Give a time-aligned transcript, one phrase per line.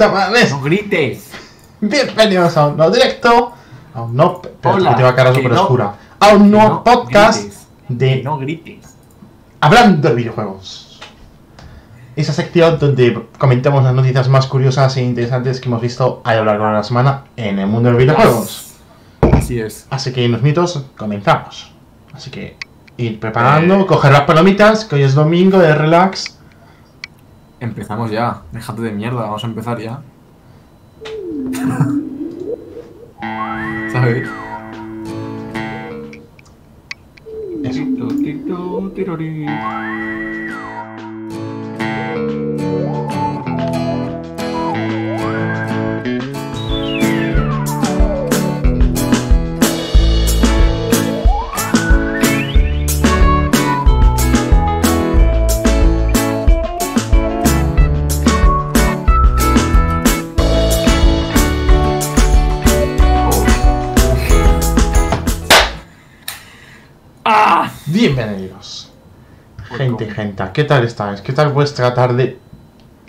[0.00, 0.50] chavales!
[0.50, 1.30] No grites.
[1.78, 3.52] Bienvenidos a un nuevo directo,
[3.92, 4.16] a un.
[4.16, 5.94] Pero Hola, tengo cara súper no- oscura.
[6.18, 7.66] A un nuevo no podcast grites.
[7.90, 8.94] de No grites.
[9.60, 11.00] Hablando de videojuegos.
[12.16, 16.46] Esa sección donde comentamos las noticias más curiosas e interesantes que hemos visto a lo
[16.46, 18.72] largo de la semana en el mundo de los videojuegos.
[19.34, 19.86] Así es.
[19.90, 21.72] Así que unos minutos comenzamos.
[22.14, 22.56] Así que
[22.96, 23.86] ir preparando, Eh.
[23.86, 26.38] coger las palomitas, que hoy es domingo de relax.
[27.60, 28.42] Empezamos ya.
[28.52, 29.22] Déjate de mierda.
[29.22, 30.02] Vamos a empezar ya.
[33.92, 34.28] ¿Sabes?
[70.52, 71.20] ¿Qué tal estáis?
[71.20, 72.38] ¿Qué tal vuestra tarde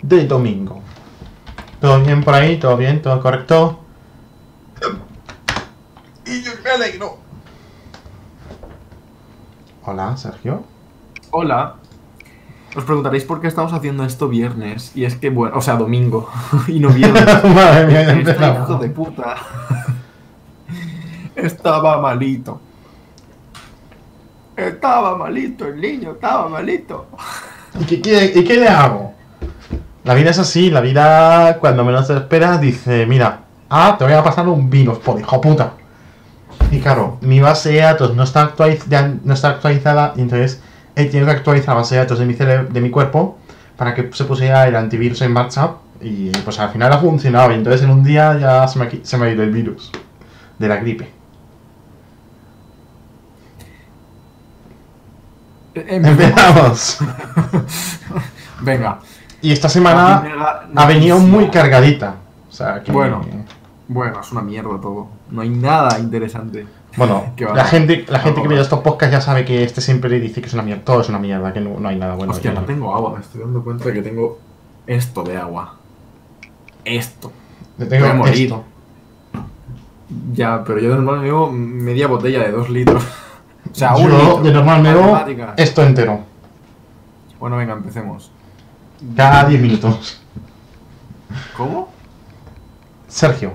[0.02, 0.80] de domingo?
[1.80, 2.58] ¿Todo bien por ahí?
[2.58, 3.02] ¿Todo bien?
[3.02, 3.80] ¿Todo correcto?
[6.24, 7.18] Y yo me alegro.
[9.84, 10.62] Hola, Sergio.
[11.32, 11.74] Hola.
[12.76, 14.92] Os preguntaréis por qué estamos haciendo esto viernes.
[14.96, 16.30] Y es que, bueno, o sea, domingo.
[16.68, 17.24] y no viernes.
[17.44, 18.80] Madre mía, ya Este hijo empezamos.
[18.80, 19.36] de puta.
[21.36, 22.60] Estaba malito.
[24.56, 27.06] Estaba malito el niño, estaba malito.
[27.88, 29.14] ¿Y qué, y qué le hago?
[30.04, 34.12] La vida es así, la vida cuando menos te esperas dice, mira, ah, te voy
[34.12, 35.72] a pasar un virus, por hijo puta.
[36.70, 40.60] Y claro, mi base de datos no está, actualiz- no está actualizada entonces
[40.96, 43.38] he tenido que actualizar la base de datos de mi, de mi cuerpo
[43.76, 47.54] para que se pusiera el antivirus en marcha y pues al final ha funcionado y
[47.54, 49.90] entonces en un día ya se me se me ha ido el virus
[50.58, 51.10] de la gripe.
[55.74, 56.98] Empezamos.
[58.60, 58.98] Venga.
[59.40, 62.16] Y esta semana ha venido muy cargadita.
[62.48, 62.92] O sea, que...
[62.92, 63.22] Bueno.
[63.88, 65.08] Bueno, es una mierda todo.
[65.30, 66.66] No hay nada interesante.
[66.96, 70.20] Bueno, Que la gente, la gente que ve estos podcasts ya sabe que este siempre
[70.20, 70.84] dice que es una mierda.
[70.84, 72.32] Todo es una mierda, que no, no hay nada bueno.
[72.32, 73.14] Hostia, no tengo agua.
[73.14, 74.38] Me estoy dando cuenta de que tengo
[74.86, 75.76] esto de agua.
[76.84, 77.32] Esto.
[77.78, 78.44] Yo tengo voy a morir.
[78.44, 78.64] esto.
[80.32, 83.02] Ya, pero yo de normal me media botella de dos litros.
[83.72, 84.42] O sea, un Yo litro.
[84.42, 84.94] de normal me
[85.56, 86.20] esto entero.
[87.40, 88.30] Bueno, venga, empecemos.
[89.16, 90.20] Cada 10 minutos.
[91.56, 91.88] ¿Cómo?
[93.08, 93.52] Sergio,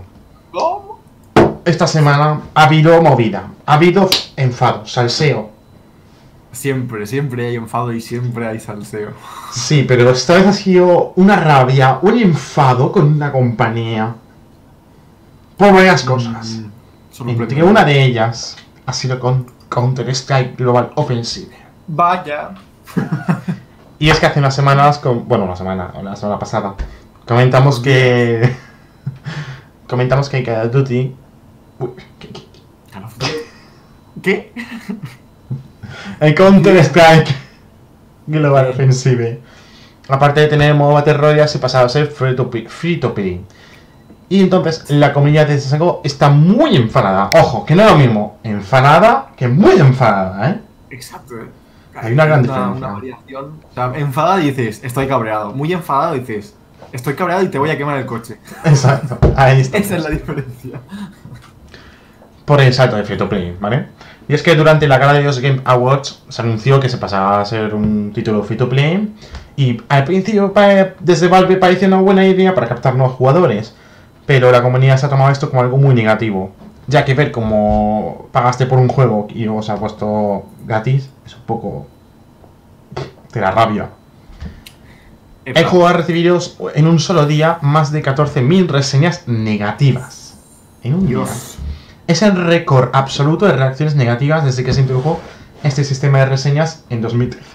[0.52, 1.00] ¿Cómo?
[1.66, 3.48] esta semana ha habido movida.
[3.66, 5.52] Ha habido enfado, salseo.
[6.52, 9.12] Siempre, siempre hay enfado y siempre hay salseo.
[9.52, 14.16] Sí, pero esta vez ha sido una rabia, un enfado con una compañía.
[15.56, 16.62] Por varias cosas.
[17.20, 21.56] Mm, Entre una de ellas ha sido con Counter-Strike Global Offensive.
[21.88, 22.52] Vaya.
[24.00, 26.76] Y es que hace unas semanas, con, bueno, una semana, o la semana pasada,
[27.28, 28.54] comentamos que.
[29.88, 31.16] comentamos que Call of Duty.
[31.80, 32.42] Uy, ¿qué- qué-
[34.22, 34.54] ¿Qué?
[36.20, 37.36] El Counter-Strike
[38.28, 39.42] Global Offensive.
[40.10, 43.14] Aparte de tener modo Battle Royale, se pasaba a ser free to, play, free to
[43.16, 43.44] play.
[44.30, 47.30] Y entonces la comunidad de Sago está muy enfadada.
[47.34, 50.62] Ojo, que no es lo mismo enfadada que muy enfadada, ¿eh?
[50.90, 51.48] Exacto, eh.
[51.96, 52.76] Hay una gran diferencia.
[52.76, 53.46] Una variación.
[53.70, 55.52] O sea, enfadada dices, estoy cabreado.
[55.54, 56.56] Muy enfadado dices,
[56.92, 58.38] estoy cabreado y te voy a quemar el coche.
[58.66, 59.78] Exacto, ahí está.
[59.78, 60.80] Esa es la diferencia.
[62.46, 63.88] por el salto de free to play, ¿vale?
[64.28, 67.42] Y es que durante la gala de los Game Awards se anunció que se pasaba
[67.42, 69.14] a ser un título free to play
[69.56, 70.54] y al principio
[71.00, 73.74] desde Valve parecía una buena idea para captar nuevos jugadores,
[74.28, 76.52] pero la comunidad se ha tomado esto como algo muy negativo,
[76.86, 81.34] ya que ver cómo pagaste por un juego y luego se ha puesto gratis es
[81.36, 81.88] un poco
[83.34, 83.90] de la rabia.
[85.46, 86.40] El juego ha recibido
[86.76, 90.38] en un solo día más de 14.000 reseñas negativas.
[90.84, 91.20] En un día.
[92.06, 95.20] Es el récord absoluto de reacciones negativas desde que se introdujo
[95.64, 97.46] este sistema de reseñas en 2013.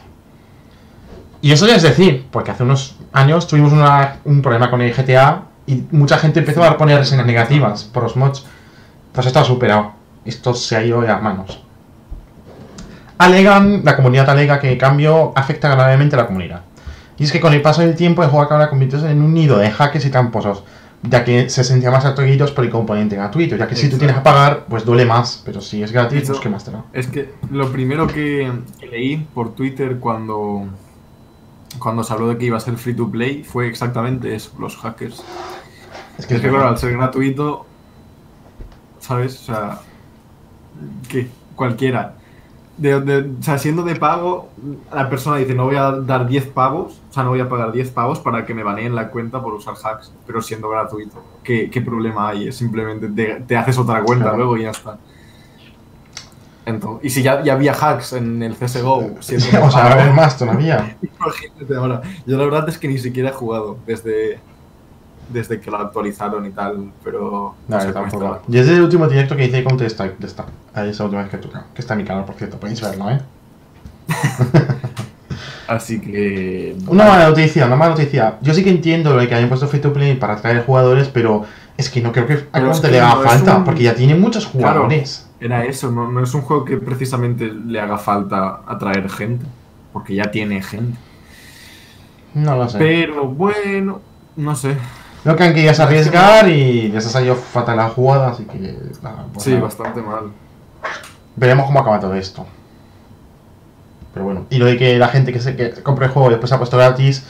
[1.43, 4.93] Y eso ya es decir, porque hace unos años tuvimos una- un problema con el
[4.95, 8.45] GTA y mucha gente empezó a poner reseñas negativas por los mods.
[9.13, 9.93] Pues esto ha superado.
[10.25, 11.63] Esto se ha ido de las manos.
[13.19, 16.63] Alegan, la comunidad alega que el cambio afecta gravemente a la comunidad.
[17.19, 19.59] Y es que con el paso del tiempo el juego acaba convirtiéndose en un nido
[19.59, 20.65] de hackers y tramposos,
[21.03, 24.17] ya que se sentían más atraídos por el componente gratuito, ya que si tú tienes
[24.17, 26.85] que pagar, pues duele más, pero si es gratis, pues qué más te da.
[26.93, 28.51] Es que lo primero que
[28.91, 30.67] leí por Twitter cuando,
[31.79, 34.77] cuando se habló de que iba a ser free to play fue exactamente eso, los
[34.79, 35.23] hackers.
[36.19, 37.67] Es que Es es que claro, al ser gratuito,
[39.01, 39.41] ¿sabes?
[39.43, 39.81] O sea,
[41.09, 42.15] que cualquiera.
[42.77, 44.49] De, de- o sea, siendo de pago,
[44.93, 47.71] la persona dice, no voy a dar 10 pavos, o sea, no voy a pagar
[47.73, 51.23] 10 pavos para que me baneen la cuenta por usar hacks, pero siendo gratuito.
[51.45, 52.49] ¿Qué, qué problema hay?
[52.49, 54.39] Es simplemente te, te haces otra cuenta Claro.
[54.39, 54.99] luego y ya está.
[56.65, 60.39] Entonces, y si ya, ya había hacks en el CSGO, siendo sea, a ver más
[60.39, 60.97] todavía.
[61.21, 62.03] Imagínate ahora.
[62.27, 64.39] Yo la verdad es que ni siquiera he jugado desde,
[65.29, 68.35] desde que lo actualizaron y tal, pero No, sé yo cómo tampoco.
[68.37, 68.47] está.
[68.49, 70.47] Y es el último directo que hice Counter Strike de esta.
[70.73, 71.65] Ahí es la última vez que toca.
[71.75, 72.59] Que está en mi canal, por cierto.
[72.59, 73.21] Podéis verlo, ¿eh?
[75.67, 76.77] Así que.
[76.87, 78.37] Una mala noticia, una mala noticia.
[78.43, 81.09] Yo sí que entiendo lo de que hayan puesto free to play para atraer jugadores,
[81.09, 81.45] pero
[81.77, 84.15] es que no creo que a Counter le haga no falta, un- porque ya tiene
[84.15, 84.89] muchos Claro.
[85.45, 89.45] Era eso, no, no es un juego que precisamente le haga falta atraer gente,
[89.93, 90.97] porque ya tiene gente.
[92.35, 92.79] No lo sé.
[92.79, 94.01] Pero bueno,
[94.37, 94.77] no sé.
[95.25, 98.77] Creo que han querido arriesgar y les ha salido fatal la jugada, así que.
[99.03, 99.63] nada, pues Sí, nada.
[99.65, 100.31] bastante mal.
[101.37, 102.47] Veremos cómo acaba todo esto.
[104.15, 106.33] Pero bueno, y lo de que la gente que se que compre el juego y
[106.33, 107.25] después se ha puesto gratis.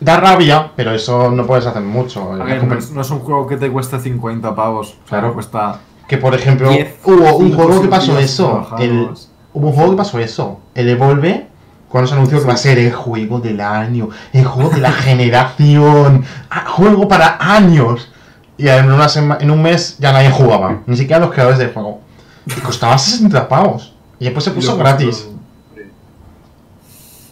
[0.00, 2.32] Da rabia, pero eso no puedes hacer mucho.
[2.32, 4.90] A ver, no es, no es un juego que te cueste 50 pavos.
[5.04, 5.34] o sea, Claro.
[5.34, 5.80] cuesta.
[6.08, 8.66] Que por ejemplo, 10, hubo un juego que pasó eso.
[8.78, 9.08] El,
[9.54, 10.60] hubo un juego que pasó eso.
[10.74, 11.46] El Evolve,
[11.88, 14.92] cuando se anunció que va a ser el juego del año, el juego de la
[15.06, 16.24] generación,
[16.66, 18.10] juego para años.
[18.58, 21.72] Y en, una sema- en un mes ya nadie jugaba, ni siquiera los creadores del
[21.72, 22.00] juego.
[22.46, 23.94] Y costaba 60 pavos.
[24.20, 25.28] Y después se puso gratis.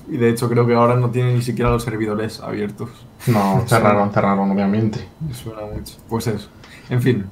[0.09, 2.89] Y de hecho creo que ahora no tiene ni siquiera los servidores abiertos.
[3.27, 5.07] No, cerraron, cerraron, obviamente.
[5.21, 5.95] Me suena mucho.
[6.09, 6.49] Pues eso.
[6.89, 7.27] En fin.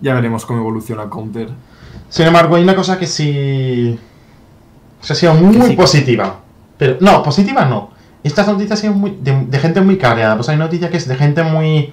[0.00, 1.50] Ya veremos cómo evoluciona Counter.
[2.08, 3.98] Sin embargo, hay una cosa que sí.
[5.00, 5.76] Se ha sido muy sí.
[5.76, 6.40] positiva.
[6.76, 7.90] Pero, no, positiva no.
[8.22, 10.36] Estas noticias han sido muy, de, de gente muy cabreada.
[10.36, 11.92] Pues hay noticias que es de gente muy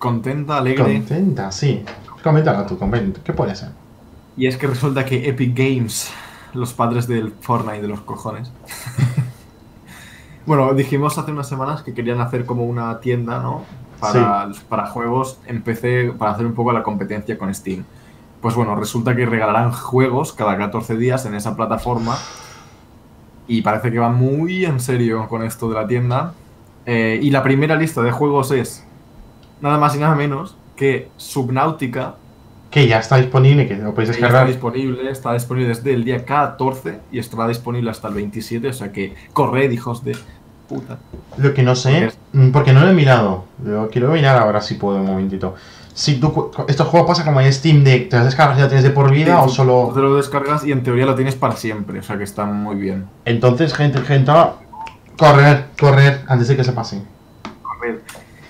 [0.00, 0.82] Contenta, alegre.
[0.82, 1.84] contenta, sí.
[2.22, 3.20] Coméntala tú, comenta.
[3.22, 3.68] ¿Qué puede ser?
[4.36, 6.10] Y es que resulta que Epic Games,
[6.54, 8.50] los padres del Fortnite de los cojones.
[10.46, 13.64] bueno, dijimos hace unas semanas que querían hacer como una tienda, ¿no?
[14.00, 17.84] Para, para juegos en PC, para hacer un poco la competencia con Steam.
[18.40, 22.16] Pues bueno, resulta que regalarán juegos cada 14 días en esa plataforma.
[23.46, 26.34] Y parece que va muy en serio con esto de la tienda.
[26.86, 28.86] Eh, y la primera lista de juegos es
[29.60, 32.14] nada más y nada menos que Subnautica,
[32.70, 34.46] Que ya está disponible, que lo podéis ya está descargar.
[34.46, 38.92] disponible, está disponible desde el día 14 y estará disponible hasta el 27, o sea
[38.92, 40.16] que corred, hijos de
[40.70, 40.98] puta.
[41.36, 43.44] Lo que no sé, mm, porque no lo he mirado.
[43.64, 45.56] Lo quiero mirar ahora si puedo un momentito.
[45.92, 48.84] Si tú, estos juegos pasa como en Steam de te las descargas y la tienes
[48.84, 49.90] de por vida Sí, o solo.
[49.92, 52.76] te lo descargas y en teoría lo tienes para siempre, o sea que está muy
[52.76, 53.06] bien.
[53.24, 54.32] Entonces, gente, gente,
[55.18, 57.02] correr, correr antes de que se pase.
[57.62, 57.96] Corred.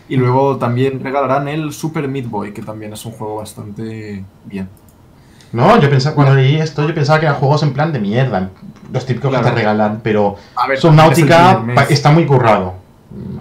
[0.09, 4.69] Y luego también regalarán el Super Meat Boy, que también es un juego bastante bien.
[5.52, 8.50] No, yo pensaba, cuando leí esto, yo pensaba que eran juegos en plan de mierda.
[8.92, 9.45] Los típicos Claro.
[9.45, 12.75] que te regalan, pero A ver, Subnautica es está muy currado.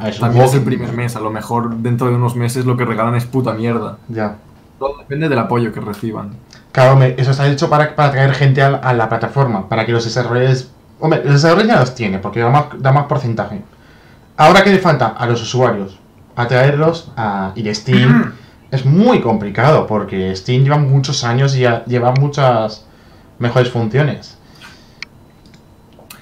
[0.05, 2.75] Es un También es el primer mes, a lo mejor dentro de unos meses lo
[2.77, 3.97] que regalan es puta mierda.
[4.07, 4.37] Ya.
[4.79, 6.31] Todo depende del apoyo que reciban.
[6.71, 9.85] Claro, me- eso está hecho para, para atraer gente a, la- a la plataforma, para
[9.85, 10.71] que los desarrolladores...
[10.99, 13.61] Hombre, los desarrolladores ya los tiene, porque da más, da más porcentaje.
[14.37, 15.07] Ahora, ¿qué le falta?
[15.07, 15.99] A los usuarios.
[16.35, 17.51] Atraerlos a...
[17.55, 18.33] Y Steam
[18.71, 22.85] es muy complicado, porque Steam lleva muchos años y lleva muchas
[23.39, 24.38] mejores funciones.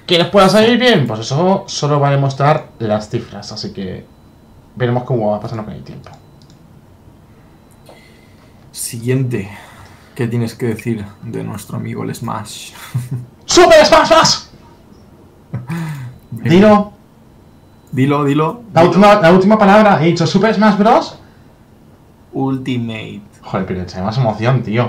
[0.06, 1.06] ¿Que les pueda salir bien?
[1.06, 4.06] Pues eso solo va a demostrar las cifras, así que
[4.74, 6.10] veremos cómo va pasando con el tiempo.
[8.72, 9.50] Siguiente.
[10.14, 12.72] ¿Qué tienes que decir de nuestro amigo el Smash?
[13.44, 14.50] ¡Super Smash Bros!
[16.30, 16.92] Dilo,
[17.92, 18.62] Dilo, dilo.
[18.72, 18.90] La dilo.
[18.90, 21.18] última, la última palabra, he dicho Super Smash Bros.
[22.38, 23.22] Ultimate.
[23.42, 24.86] Joder, pero más emoción, tío.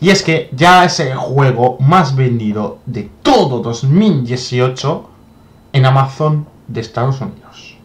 [0.00, 5.10] Y es que ya es el juego más vendido de todo 2018
[5.72, 7.76] en Amazon de Estados Unidos.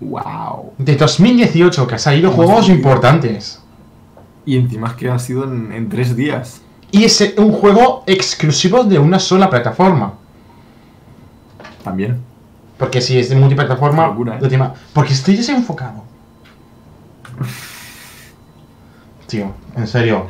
[0.00, 0.74] ¡Wow!
[0.78, 3.60] De 2018, que ha salido juegos importantes.
[4.46, 6.62] Y encima es que ha sido en, en tres días.
[6.92, 10.14] Y es un juego exclusivo de una sola plataforma.
[11.82, 12.27] También.
[12.78, 14.38] Porque si es de multiplataforma, ¿eh?
[14.40, 16.04] lo tema- porque estoy desenfocado.
[19.26, 20.26] Tío, en serio.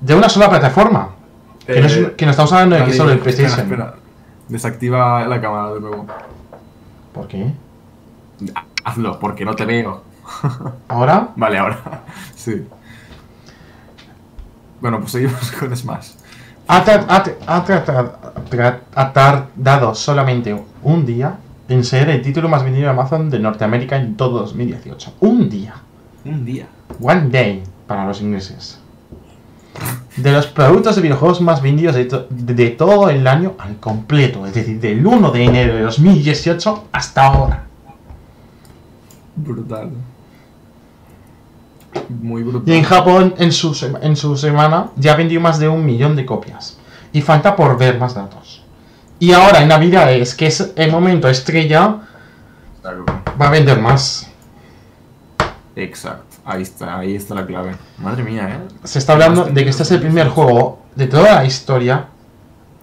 [0.00, 1.10] De una sola plataforma.
[1.66, 3.66] Que, no, es- Eh, que no estamos hablando de que solo el espera, PlayStation.
[3.72, 3.94] espera.
[4.48, 6.06] Desactiva la cámara de nuevo.
[7.12, 7.52] ¿Por qué?
[8.84, 10.04] Hazlo, porque no te veo.
[10.88, 11.30] ¿Ahora?
[11.34, 12.04] Vale, ahora.
[12.36, 12.66] sí.
[14.80, 16.10] Bueno, pues seguimos con Smash.
[16.68, 16.84] Ha,
[19.12, 24.16] tardado solamente un día en ser el título más vendido de Amazon de Norteamérica en
[24.16, 25.14] todo 2018.
[25.20, 25.74] Un día.
[26.24, 26.66] Un día.
[27.00, 28.80] One day para los ingleses.
[30.16, 33.76] De los productos de videojuegos más vendidos de, to- de- de todo el año al
[33.76, 37.64] completo, es decir, del 1 de enero de 2018 hasta ahora.
[39.36, 39.90] Brutal.
[42.08, 42.72] Muy brutal.
[42.72, 46.26] Y en Japón, en su, en su semana, ya vendió más de un millón de
[46.26, 46.78] copias.
[47.12, 48.62] Y falta por ver más datos.
[49.18, 51.96] Y ahora en Navidades, que es el momento estrella,
[53.40, 54.30] va a vender más.
[55.74, 56.24] Exacto.
[56.44, 57.72] Ahí está, ahí está la clave.
[57.98, 58.68] Madre mía, ¿eh?
[58.84, 62.06] Se está hablando de que este es el primer juego de toda la historia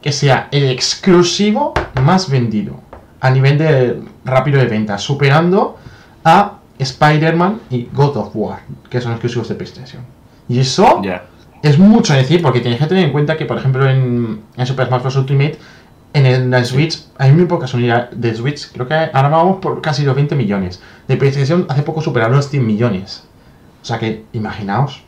[0.02, 2.76] que sea el exclusivo más vendido
[3.22, 5.78] a nivel de rápido de venta, superando
[6.26, 10.04] a Spider-Man y God of War, que son exclusivos de PlayStation.
[10.48, 11.02] Y eso
[11.62, 14.88] es mucho decir, porque tienes que tener en cuenta que, por ejemplo, en, en Super
[14.88, 15.16] Smash Bros.
[15.16, 15.58] Ultimate,
[16.14, 19.82] en el, la Switch, hay muy pocas unidades de Switch, creo que ahora vamos por
[19.82, 20.82] casi los 20 millones.
[21.08, 23.24] De PlayStation hace poco superaron los 100 millones.
[23.82, 25.02] O sea que, imaginaos.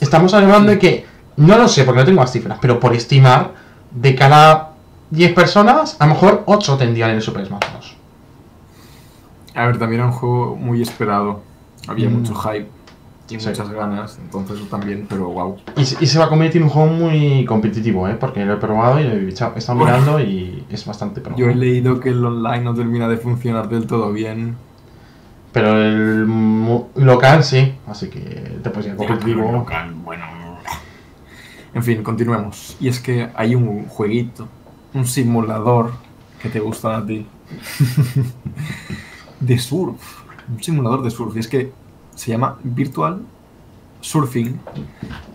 [0.00, 3.52] Estamos hablando de que, no lo sé porque no tengo las cifras, pero por estimar,
[3.90, 4.72] de cada
[5.10, 7.77] 10 personas, a lo mejor 8 tendrían el Super Smash Bros.
[9.58, 11.42] A ver, también era un juego muy esperado.
[11.88, 12.12] Había Mm.
[12.14, 12.68] mucho hype
[13.28, 13.48] y Sí.
[13.48, 15.56] muchas ganas, entonces eso también, pero wow.
[15.76, 18.14] Y, se- y se va a convertir en un juego muy competitivo, ¿eh?
[18.18, 19.98] Porque lo he probado y lo he echado- he estado Bueno.
[19.98, 21.36] mirando y es bastante pro.
[21.36, 24.56] Yo he leído que el online no termina de funcionar del todo bien.
[25.52, 26.26] Pero el
[26.94, 28.20] local sí, así que
[28.62, 29.50] te puedes ir competitivo.
[29.50, 30.24] local, bueno.
[31.74, 32.76] En fin, continuemos.
[32.80, 34.46] Y es que hay un jueguito,
[34.94, 35.92] un simulador
[36.42, 37.26] que te gusta a ti.
[39.40, 40.00] de surf.
[40.48, 41.36] Un simulador de surf.
[41.36, 41.72] Y es que
[42.14, 43.20] se llama Virtual
[44.00, 44.58] Surfing.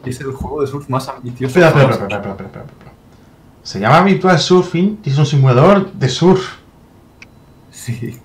[0.05, 1.45] Y es el juego de surf más ambicioso.
[1.60, 2.93] Espera, espera, jamás espera, espera, espera, espera, espera.
[3.63, 6.57] Se llama Virtual Surfing y es un simulador de surf.
[7.72, 8.19] Sí.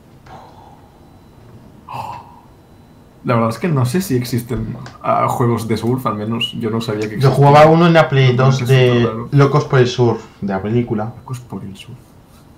[3.25, 6.71] La verdad es que no sé si existen ah, juegos de surf, al menos yo
[6.71, 7.35] no sabía que Yo existían.
[7.35, 9.11] jugaba uno en la Play No, 2 es de.
[9.33, 11.13] Locos por el Surf, de la película.
[11.17, 11.99] Locos por el surf.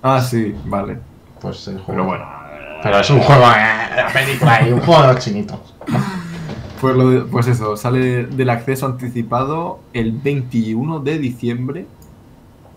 [0.02, 0.98] Ah, sí, vale.
[1.40, 1.86] Pues el juego.
[1.88, 2.24] Pero bueno.
[2.82, 5.74] Pero es un juego eh, de la película y un juego de los chinitos.
[6.80, 11.86] Pues, lo de- pues eso, sale del acceso anticipado el 21 de diciembre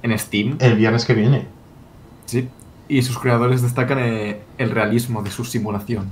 [0.01, 0.57] en Steam.
[0.59, 1.47] El viernes que viene.
[2.25, 2.49] Sí.
[2.89, 6.11] Y sus creadores destacan eh, el realismo de su simulación.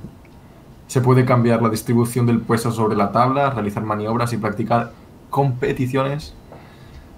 [0.88, 4.92] Se puede cambiar la distribución del peso sobre la tabla, realizar maniobras y practicar
[5.30, 6.34] competiciones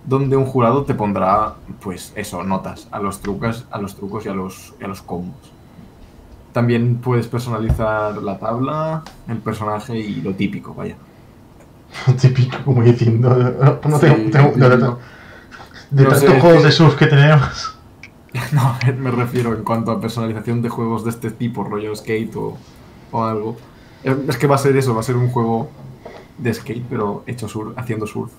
[0.05, 4.29] donde un jurado te pondrá, pues eso, notas a los trucos, a los trucos y
[4.29, 5.52] a los, y a los combos.
[6.53, 10.95] También puedes personalizar la tabla, el personaje y lo típico, vaya.
[12.21, 13.29] Típico, como diciendo.
[13.29, 14.15] No, no tengo.
[14.15, 17.69] Sí, tengo- de, de- de No tantos sé, juegos que- de surf que tenemos.
[18.51, 22.57] No, me refiero en cuanto a personalización de juegos de este tipo, rollo skate o,
[23.11, 23.55] o algo.
[24.03, 25.69] Es es que va a ser eso, va a ser un juego
[26.39, 28.31] de skate, pero hecho surf, haciendo surf.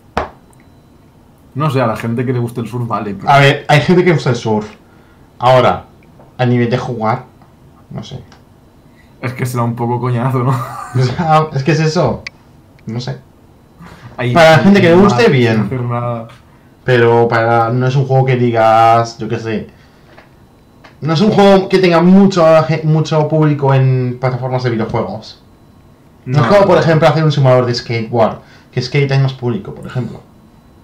[1.54, 3.14] No sé, a la gente que le guste el surf, vale.
[3.14, 4.66] pero- A ver, hay gente que usa el surf.
[5.38, 5.84] Ahora,
[6.38, 7.26] a nivel de jugar,
[7.90, 8.20] no sé.
[9.20, 10.54] Es que será un poco coñazo, ¿no?
[11.54, 12.22] Es que es eso.
[12.86, 13.18] No sé.
[14.16, 15.68] Ahí- Para la gente que le guste, bien.
[16.84, 19.68] Pero para no es un juego que digas, yo qué sé.
[21.00, 22.44] No es un juego que tenga mucho,
[22.84, 25.40] mucho público en plataformas de videojuegos.
[26.26, 28.38] No, es como, por ejemplo, hacer un simulador de skateboard.
[28.70, 30.20] Que skate hay más público, por ejemplo.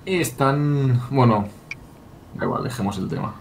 [0.06, 1.00] Están.
[1.10, 1.46] Bueno,
[2.34, 3.34] da igual, dejemos el tema.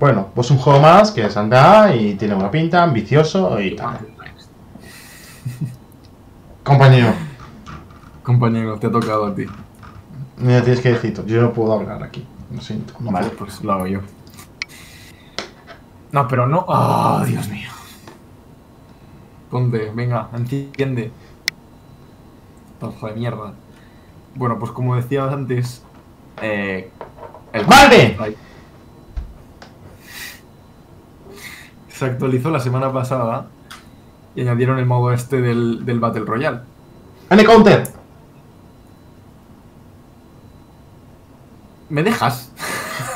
[0.00, 3.98] Bueno, pues un juego más que saldrá y tiene una pinta, ambicioso y tal.
[6.64, 7.12] Compañero,
[8.22, 9.44] Compañero, te ha tocado a ti.
[10.38, 12.26] me tienes que decir, yo no puedo hablar aquí.
[12.52, 12.94] Lo siento.
[13.00, 13.38] no Vale, puedo.
[13.38, 14.00] pues lo hago yo.
[16.12, 16.64] No, pero no.
[16.68, 17.68] ¡Oh, Dios mío!
[19.50, 21.10] Ponte, venga, entiende.
[22.80, 23.52] Pedazo de mierda.
[24.34, 25.82] Bueno, pues como decía antes,
[26.40, 26.90] eh,
[27.52, 28.36] el ¡Valve!
[31.94, 33.46] Se actualizó la semana pasada
[34.34, 36.60] y añadieron el modo este del, del Battle Royale.
[37.30, 37.84] ¡N counter!
[41.88, 42.50] ¿Me dejas?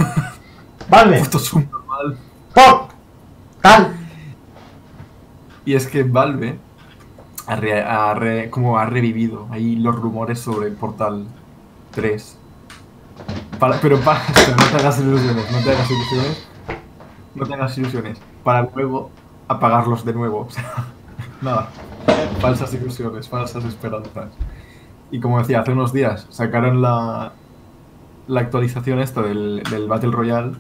[0.89, 1.19] ¡Valve!
[1.21, 2.17] Esto es un normal.
[2.55, 2.89] ¡Por!
[3.61, 3.97] ¡Tal!
[5.65, 6.59] Y es que Valve
[7.47, 11.27] ha, re- ha re- como ha revivido ahí los rumores sobre Portal
[11.93, 12.37] 3.
[13.59, 14.21] Para- pero para,
[14.57, 16.47] no te hagas ilusiones, no te hagas ilusiones.
[17.39, 18.19] No te hagas ilusiones.
[18.45, 19.11] Para luego
[19.49, 20.49] apagarlos de nuevo.
[20.49, 20.87] O sea,
[21.43, 21.69] nada.
[22.41, 24.33] Falsas ilusiones, falsas esperanzas.
[25.11, 27.33] Y como decía, hace unos días sacaron la,
[28.27, 30.53] la actualización esta del, del Battle Royale.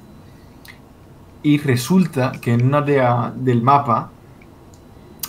[1.42, 4.10] Y resulta que en una área del mapa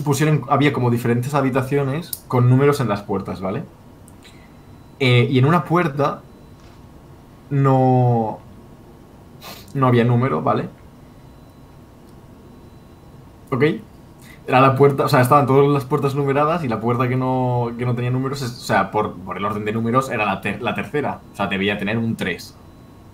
[0.04, 3.64] pusieron, había como diferentes habitaciones con números en las puertas, ¿vale?
[5.00, 6.22] Eh, y en una puerta
[7.50, 8.40] no,
[9.74, 10.70] no había número, ¿vale?
[13.52, 13.64] ¿Ok?
[14.48, 17.72] Era la puerta, o sea, estaban todas las puertas numeradas y la puerta que no,
[17.78, 20.62] que no tenía números, o sea, por, por el orden de números era la, ter-
[20.62, 21.20] la tercera.
[21.34, 22.56] O sea, debía tener un 3.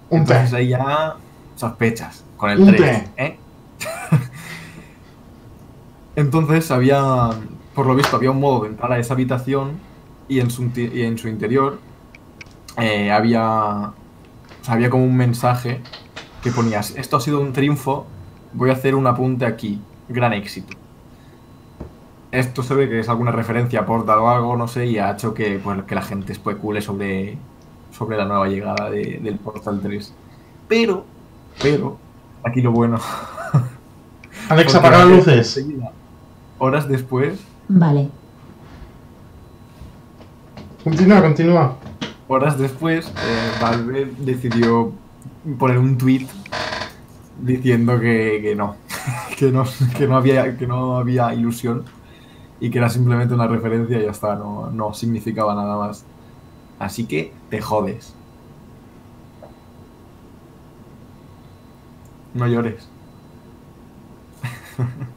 [0.09, 1.15] Un Entonces ahí ya
[1.55, 3.11] sospechas con el Un 3, té.
[3.17, 3.39] ¿eh?
[6.15, 7.29] Entonces había,
[7.73, 9.79] por lo visto, había un modo de entrar a esa habitación
[10.27, 11.79] y en su, y en su interior
[12.77, 13.93] eh, había, o
[14.63, 15.81] sea, había como un mensaje
[16.41, 18.07] que ponías, esto ha sido un triunfo,
[18.53, 20.75] voy a hacer un apunte aquí, gran éxito.
[22.31, 25.11] Esto se ve que es alguna referencia a Portal o algo, no sé, y ha
[25.11, 27.37] hecho que, pues, que la gente especule sobre,
[27.91, 30.13] sobre la nueva llegada de- del Portal 3.
[30.67, 31.05] Pero,
[31.61, 31.97] pero,
[32.43, 32.97] aquí lo bueno.
[34.49, 35.65] Alexa, Porque apaga las luces.
[36.57, 38.09] Horas después, Vale.
[40.83, 41.77] Continúa, continúa.
[42.27, 44.91] horas después, eh, Valve decidió
[45.57, 46.27] poner un tweet
[47.41, 48.75] diciendo que, que no,
[49.37, 49.65] que no,
[49.97, 51.85] que no había, que no había ilusión
[52.59, 56.05] y que era simplemente una referencia y ya está, no, no significaba nada más.
[56.79, 58.13] Así que te jodes.
[62.33, 62.87] No llores.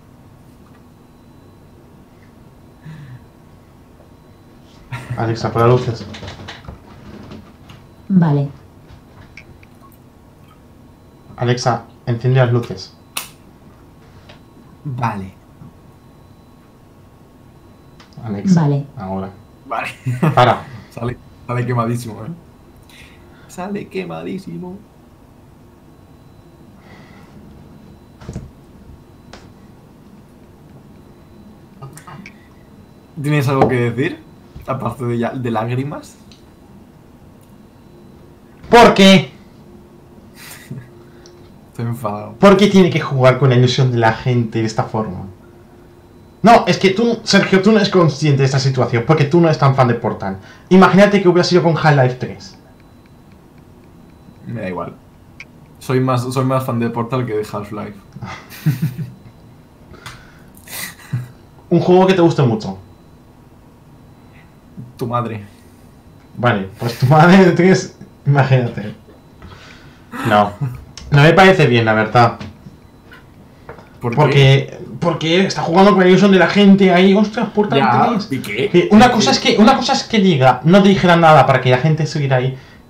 [5.17, 6.07] Alexa, las luces.
[8.09, 8.49] Vale.
[11.37, 12.98] Alexa, enciende las luces.
[14.85, 15.35] Vale.
[18.25, 18.63] Alexa.
[18.63, 18.87] Vale.
[18.97, 19.31] Ahora.
[19.67, 19.89] Vale.
[20.35, 20.65] Para.
[20.91, 22.29] Sale, sale quemadísimo, ¿eh?
[23.49, 24.77] Sale quemadísimo.
[33.21, 34.19] ¿Tienes algo que decir?
[34.67, 36.17] Aparte de, ya- de lágrimas.
[38.71, 39.31] ¿Por qué?
[41.99, 42.35] Enfadado.
[42.35, 45.27] ¿Por qué tiene que jugar con la ilusión de la gente de esta forma?
[46.43, 49.49] No, es que tú, Sergio, tú no eres consciente de esta situación porque tú no
[49.49, 50.39] eres tan fan de Portal.
[50.69, 52.59] Imagínate que hubiera sido con Half-Life 3.
[54.47, 54.95] Me da igual.
[55.81, 57.95] Soy más, soy más fan de Portal que de Half-Life.
[61.71, 62.79] Un juego que te guste mucho.
[64.97, 65.45] Tu madre.
[66.37, 67.99] Vale, pues tu madre tienes.
[68.25, 68.95] Imagínate.
[70.29, 70.53] No.
[71.11, 72.39] No me parece bien, la verdad.
[74.01, 74.17] ¿Por qué?
[74.17, 74.79] Porque.
[75.01, 77.15] Porque está jugando con la ilusión de la gente ahí.
[77.15, 78.29] Ostras, Portal Ya, 3.
[78.33, 78.69] ¿y qué?
[78.69, 81.61] Que una cosa es que una cosa es que diga, no te dijera nada para
[81.61, 82.47] que la gente siguiera ahí.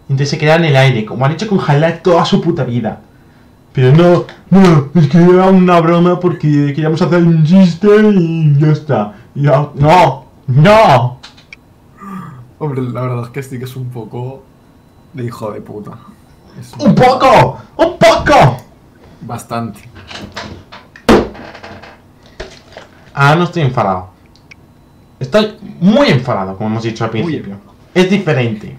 [0.09, 2.65] Y entonces se queda en el aire, como han hecho con Half-Life toda su puta
[2.65, 3.01] vida.
[3.75, 8.73] Pero no, no, es que era una broma porque queríamos hacer un chiste y ya
[8.73, 9.13] está.
[9.35, 11.21] Ya, no, no.
[12.59, 14.43] Hombre, la verdad es que sí que es un poco
[15.13, 15.93] de hijo de puta.
[16.59, 18.57] Es Un poco, un poco.
[19.21, 19.81] Bastante.
[23.15, 24.11] Ah, no estoy enfadado.
[25.21, 27.59] Estoy muy enfadado, como hemos dicho al principio.
[27.95, 28.77] Es diferente.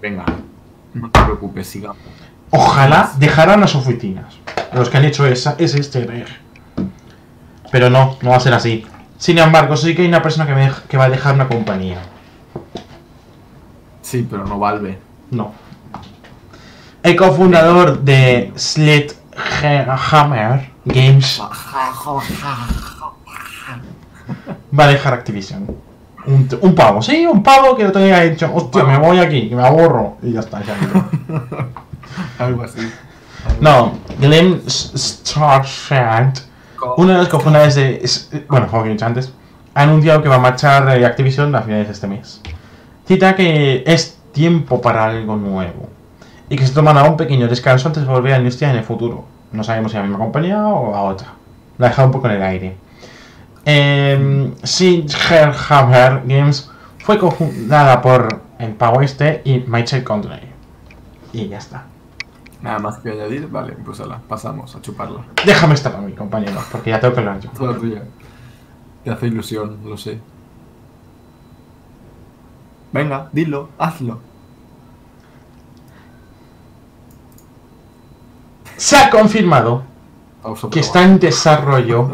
[0.00, 0.24] Venga,
[0.94, 1.98] no te preocupes, sigamos.
[2.50, 4.34] Ojalá dejaran las oficinas.
[4.72, 6.26] Los que han hecho esa, ese easter egg.
[7.70, 8.86] Pero no, no va a ser así.
[9.18, 11.98] Sin embargo, sí que hay una persona que, me que va a dejar una compañía.
[14.14, 14.96] Sí, pero no Valve.
[15.32, 15.52] No.
[17.02, 21.42] El cofundador de Sledgehammer Games
[24.72, 25.66] va a dejar Activision.
[26.26, 28.48] Un, pavo, sí, un pavo que lo tenía hecho.
[28.54, 30.16] Hostia, me voy aquí, que me aburro.
[30.22, 30.76] Y ya está, ya.
[32.44, 32.88] Algo así.
[33.60, 36.38] No, Glenn Starshant,
[36.98, 38.46] uno de los cofundadores de.
[38.48, 39.32] Bueno, dicho antes,
[39.74, 42.40] ha anunciado que va a marchar Activision a finales de este mes.
[43.06, 45.88] Cita que es tiempo para algo nuevo
[46.48, 48.84] y que se tomará un pequeño descanso antes de volver a la industria en el
[48.84, 49.24] futuro.
[49.52, 51.34] No sabemos si a la misma compañía o a otra.
[51.78, 52.76] La ha dejado un poco en el aire.
[53.66, 54.52] Eh,
[55.68, 60.52] Hammer Games fue cofundada por el Este y Michael Condrey.
[61.32, 61.86] Y ya está.
[62.62, 65.20] Nada más que añadir, vale, pues ala, pasamos a chuparla.
[65.44, 67.50] Déjame estar a mi compañero, porque ya tengo que hablar yo.
[67.50, 68.02] Toda tuya.
[69.02, 70.18] Te hace ilusión, lo sé.
[72.94, 74.20] Venga, dilo, hazlo.
[78.76, 79.82] Se ha confirmado
[80.70, 82.12] que está en desarrollo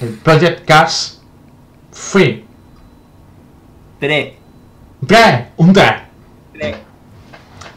[0.00, 1.20] el Project Cars
[1.90, 2.44] Free.
[3.98, 4.34] 3.
[5.04, 5.94] 3, un 3.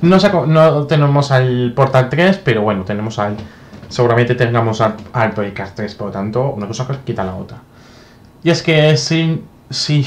[0.01, 3.35] No, no, tenemos al Portal 3, pero bueno, tenemos al.
[3.89, 7.57] Seguramente tengamos al, al Project Cars 3, por lo tanto, una cosa quita la otra.
[8.43, 10.05] Y es que Sin, Sin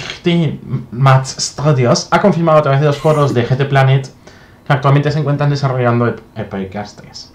[0.91, 4.09] Match Studios ha confirmado a través de los foros de GT Planet
[4.67, 7.33] que actualmente se encuentran desarrollando el, Cars 3.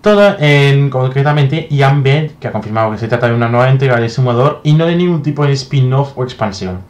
[0.00, 4.10] Todo en, concretamente Ian que ha confirmado que se trata de una nueva entrega del
[4.10, 6.80] simulador y no de ningún tipo de spin-off o expansión.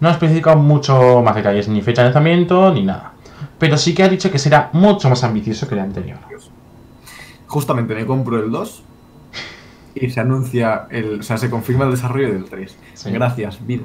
[0.00, 3.12] No ha especificado mucho más detalles, ni fecha de lanzamiento, ni nada.
[3.58, 6.18] Pero sí que ha dicho que será mucho más ambicioso que el anterior.
[7.46, 8.82] Justamente me compro el 2
[9.94, 12.76] y se anuncia, el, o sea, se confirma el desarrollo del 3.
[13.06, 13.84] Gracias, vida.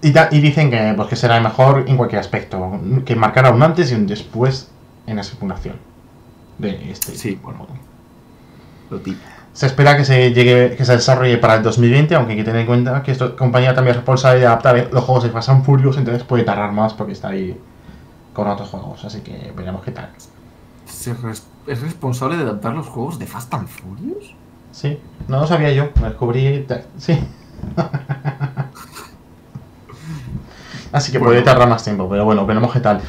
[0.00, 3.90] Y, y, dicen que, pues, que será mejor en cualquier aspecto, que marcará un antes
[3.92, 4.70] y un después
[5.06, 5.76] en la simulación
[6.58, 7.14] de este.
[7.14, 7.66] Sí, bueno.
[8.90, 9.24] Lo típico.
[9.52, 12.62] Se espera que se llegue, que se desarrolle para el 2020, aunque hay que tener
[12.62, 15.64] en cuenta que esta compañía también es responsable de adaptar los juegos de Fast and
[15.64, 17.58] Furious, entonces puede tardar más porque está ahí
[18.32, 20.10] con otros juegos, así que veremos qué tal.
[21.66, 24.34] ¿Es responsable de adaptar los juegos de Fast and Furious?
[24.72, 24.98] Sí,
[25.28, 26.66] no lo sabía yo, lo descubrí.
[26.98, 27.18] Sí.
[30.92, 33.00] así que puede tardar más tiempo, pero bueno, veremos qué tal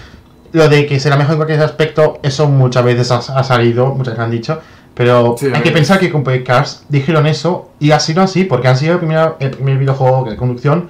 [0.54, 4.20] lo de que será mejor en cualquier aspecto, eso muchas veces ha, salido, muchas veces
[4.20, 4.62] han dicho.
[4.94, 8.78] Pero hay que pensar que con Cars dijeron eso y ha sido así, porque han
[8.78, 10.90] sido el primer, el primer videojuego de conducción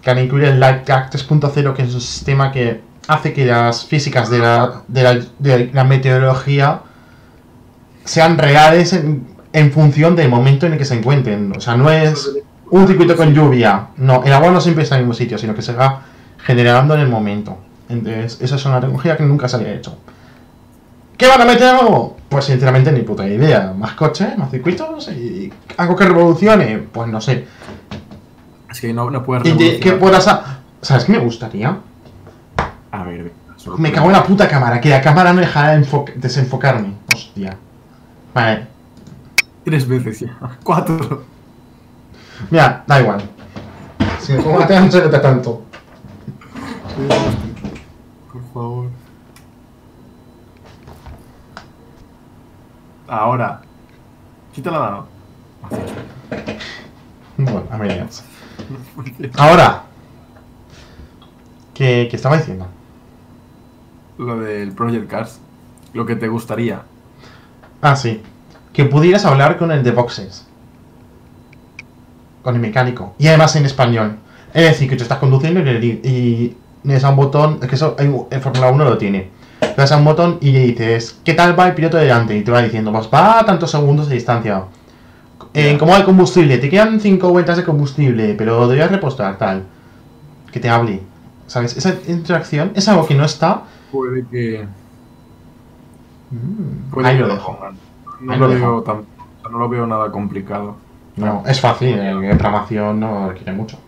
[0.00, 4.30] que han incluido el Lightcrack 3.0, que es un sistema que hace que las físicas
[4.30, 6.80] de la, de la, meteorología
[8.04, 11.52] sean reales en, en, función del momento en el que se encuentren.
[11.56, 12.30] O sea, no es
[12.70, 13.88] un circuito con lluvia.
[13.96, 16.02] No, el agua no siempre está en el mismo sitio, sino que se va
[16.38, 17.58] generando en el momento.
[17.88, 19.96] Entonces, esa es una tecnología que nunca se había hecho.
[21.16, 22.16] ¿Qué van a meter nuevo?
[22.28, 23.72] Pues sinceramente ni puta idea.
[23.76, 26.78] Más coches, más circuitos y algo que revolucione.
[26.78, 27.46] Pues no sé.
[28.70, 29.80] Es que no, no puedes revolucionar.
[29.80, 30.28] ¿Qué puedas
[30.82, 31.78] ¿Sabes qué me gustaría?
[32.96, 33.32] A ver,
[33.78, 36.94] me cago en la puta cámara, que la cámara no deja de desenfocarme.
[37.14, 37.56] Hostia.
[38.34, 38.66] Vale.
[39.64, 40.36] Tres veces ya.
[40.62, 41.24] Cuatro.
[42.50, 43.22] Mira, da igual.
[44.20, 45.66] Si me pongo a no se nota tanto
[48.56, 48.90] favor.
[53.06, 53.60] Ahora.
[54.54, 55.06] Quita la mano.
[57.36, 58.24] Bueno, a medias.
[59.36, 59.82] Ahora.
[61.74, 62.66] ¿Qué, ¿Qué, estaba diciendo?
[64.18, 65.40] Lo del Project Cars.
[65.92, 66.82] Lo que te gustaría.
[67.80, 68.22] Ah, sí.
[68.72, 70.46] Que pudieras hablar con el de boxes.
[72.42, 73.14] Con el mecánico.
[73.18, 74.16] Y además en español.
[74.52, 77.96] Es decir, que tú estás conduciendo y, le das a un botón, es que eso
[77.98, 79.30] en Fórmula 1 lo tiene.
[79.60, 82.36] Le das a un botón y le dices, ¿qué tal va el piloto delante?
[82.36, 84.64] Y te va diciendo, pues va a tantos segundos de distancia.
[85.52, 86.58] Eh, ¿Cómo va el combustible?
[86.58, 89.64] Te quedan 5 vueltas de combustible, pero deberías repostar, tal.
[90.52, 91.02] Que te hable.
[91.46, 91.76] ¿Sabes?
[91.76, 93.62] Esa interacción es algo que no está.
[93.92, 94.66] Puede que.
[96.30, 97.58] Mm, ahí lo dejo.
[98.20, 98.84] No, lo, Veo
[99.50, 100.76] no lo veo nada complicado.
[101.16, 103.78] No, es fácil, en programación no requiere mucho.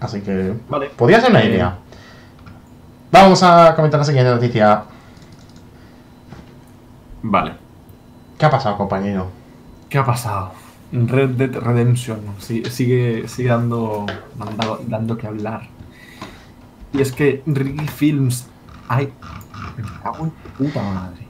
[0.00, 0.90] Así que vale.
[0.90, 1.78] podría ser una eh, idea.
[3.10, 4.84] Vamos a comentar la siguiente noticia.
[7.22, 7.54] Vale.
[8.38, 9.28] ¿Qué ha pasado, compañero?
[9.88, 10.52] ¿Qué ha pasado?
[10.92, 14.06] Red Dead Redemption sigue, sigue dando,
[14.86, 15.62] dando, que hablar.
[16.94, 18.46] Y es que Ricky Films.
[18.88, 19.12] Ay,
[19.76, 21.26] me cago en puta madre.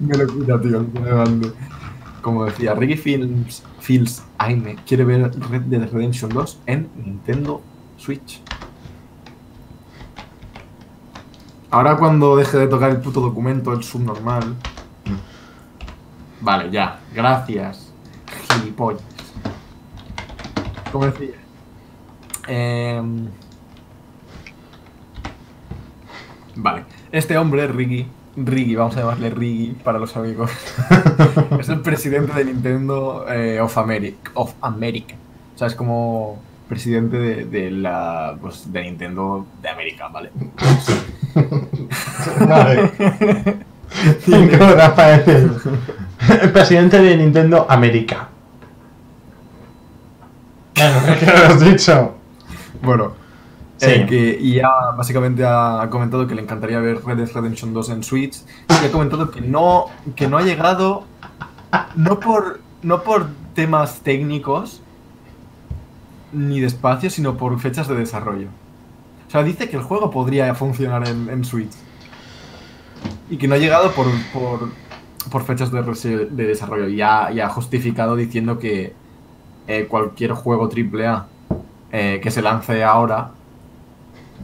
[0.00, 1.52] me lo quita, tío, me
[2.20, 7.62] Como decía, Ricky Films Feels Aime quiere ver Red Dead Redemption 2 en Nintendo
[7.96, 8.42] Switch.
[11.70, 14.56] Ahora cuando deje de tocar el puto documento, el subnormal.
[16.40, 17.00] Vale, ya.
[17.14, 17.92] Gracias.
[18.52, 19.02] Gilipollas.
[20.90, 21.34] Como decía.
[22.46, 23.28] Em,
[26.56, 26.84] vale.
[27.12, 30.50] Este hombre, Ricky, Riggy, vamos a llamarle Riggy para los amigos.
[31.60, 35.14] es el presidente de Nintendo eh, of, America, of America.
[35.54, 40.30] O sea, es como presidente de, de la pues, de Nintendo de América, ¿vale?
[42.48, 42.92] Vale.
[44.20, 45.50] Cinco horas para decir.
[46.42, 48.28] El presidente de Nintendo América.
[50.74, 52.14] Bueno, ¿qué lo has dicho?
[52.82, 53.12] Bueno,
[53.84, 53.90] Sí.
[53.90, 57.90] eh, que, y ya básicamente ha, comentado que le encantaría ver Red Dead Redemption 2
[57.90, 58.36] en Switch.
[58.68, 61.04] Y ha comentado que no, que no ha llegado,
[61.94, 64.82] no por, no por temas técnicos
[66.32, 68.48] ni de espacio, sino por fechas de desarrollo.
[69.28, 71.72] O sea, dice que el juego podría funcionar en, Switch.
[73.30, 74.70] Y que no ha llegado por, por,
[75.30, 76.88] por fechas de, desarrollo.
[76.88, 78.94] Y ha, ha justificado diciendo que
[79.66, 81.26] eh, cualquier juego AAA
[81.96, 83.30] eh, que se lance ahora,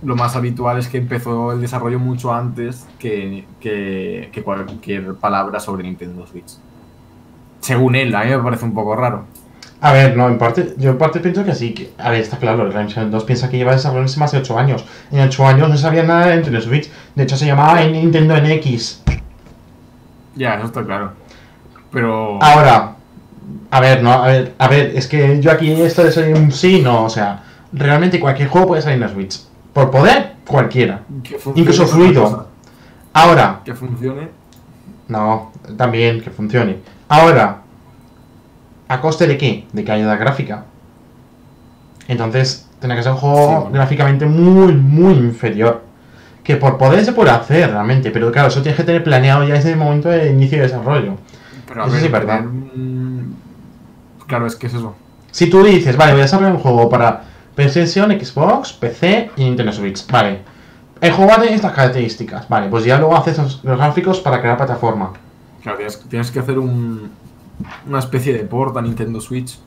[0.03, 5.61] lo más habitual es que empezó el desarrollo mucho antes que, que, que cualquier palabra
[5.61, 6.57] sobre Nintendo Switch.
[7.61, 9.25] Según él, a mí me parece un poco raro.
[9.83, 11.73] A ver, no, en parte, yo en parte pienso que sí.
[11.73, 14.59] Que, a ver, está claro, el Redemption 2 piensa que lleva desarrollándose más de 8
[14.59, 14.85] años.
[15.11, 16.91] En 8 años no sabía nada de Nintendo Switch.
[17.15, 19.03] De hecho, se llamaba Nintendo NX.
[20.37, 21.13] Ya, eso está claro.
[21.91, 22.43] Pero...
[22.43, 22.97] Ahora,
[23.71, 26.53] a ver, no, a ver, a ver, es que yo aquí esto de soy un
[26.53, 29.41] sí, no, o sea, realmente cualquier juego puede salir en la Switch.
[29.73, 31.03] Por poder, cualquiera.
[31.55, 32.49] Incluso fluido.
[33.13, 34.29] Ahora, Que funcione.
[35.09, 36.79] no, también que funcione.
[37.09, 37.59] Ahora,
[38.89, 39.67] ¿a coste de qué?
[39.73, 40.65] De calidad gráfica.
[42.09, 43.71] Entonces, tiene que ser un juego Sí, bueno.
[43.73, 45.83] gráficamente muy, muy inferior.
[46.43, 49.55] Que por poder se puede hacer realmente, pero claro, eso tienes que tener planeado ya
[49.55, 51.15] desde el momento de inicio de desarrollo.
[51.69, 52.39] Pero a Eso ver, sí verdad.
[52.39, 53.37] tener un-
[54.27, 54.95] Claro, es que es eso.
[55.31, 57.25] Si tú dices, vale, voy a desarrollar un juego para
[57.55, 60.41] PlayStation, Xbox, PC y Nintendo Switch, vale.
[61.01, 64.57] El juego tiene estas características, vale, pues ya luego haces los, los gráficos para crear
[64.57, 65.13] plataforma.
[65.63, 67.11] Claro, tienes, tienes que hacer un,
[67.87, 69.59] una especie de port a Nintendo Switch.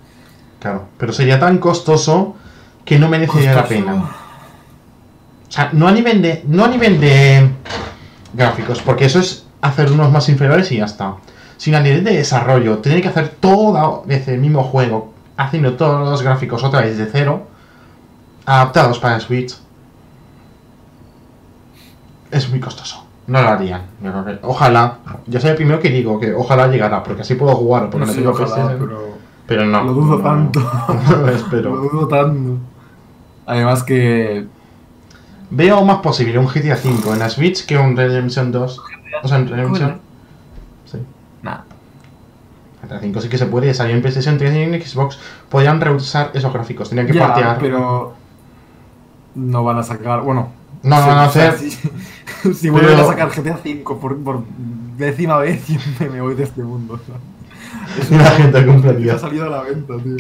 [0.60, 2.36] Claro, pero sería tan costoso
[2.86, 3.96] que no merecería la pena.
[3.96, 7.50] O sea, no a nivel de, no a nivel de
[8.34, 11.16] gráficos, porque eso es hacer unos más inferiores y ya está.
[11.58, 16.10] Sino a nivel de desarrollo, tener que hacer todo desde el mismo juego, haciendo todos
[16.10, 17.48] los gráficos otra vez de cero,
[18.46, 19.56] adaptados para Switch.
[22.32, 23.06] Es muy costoso.
[23.28, 23.84] No lo harían.
[24.02, 24.98] yo creo que- Ojalá.
[25.28, 27.90] Yo soy el primero que digo que ojalá llegara, porque así puedo jugar.
[27.90, 28.80] Porque No no tengo ojalá, PlayStation.
[28.90, 29.14] pero...
[29.46, 29.84] Pero no.
[29.84, 30.60] Lo dudo no, tanto.
[31.10, 31.70] No lo espero.
[31.76, 32.58] Lo dudo tanto.
[33.46, 34.46] Además que...
[35.50, 38.82] Veo más posible un GTA V en la Switch que un Redemption 2.
[39.22, 40.00] O sea, en Redemption.
[40.86, 40.98] Sí.
[41.44, 41.60] Nah.
[42.82, 43.74] GTA V sí que se puede.
[43.74, 45.20] Salir en PlayStation 3 y en Xbox.
[45.50, 46.90] Podrían reusar esos gráficos.
[46.90, 47.58] Tenían que Ya, partear.
[47.60, 48.14] pero...
[49.36, 50.22] No van a sacar...
[50.22, 50.64] Bueno...
[50.84, 51.70] No, no van a o sea, hacer.
[51.70, 54.44] Si, si vuelven a sacar GTA V por, por
[54.98, 57.00] décima vez, yo me, me voy de este mundo.
[58.00, 59.14] Es Y la un gente compraría.
[59.16, 60.18] Ha salido a la venta, tío.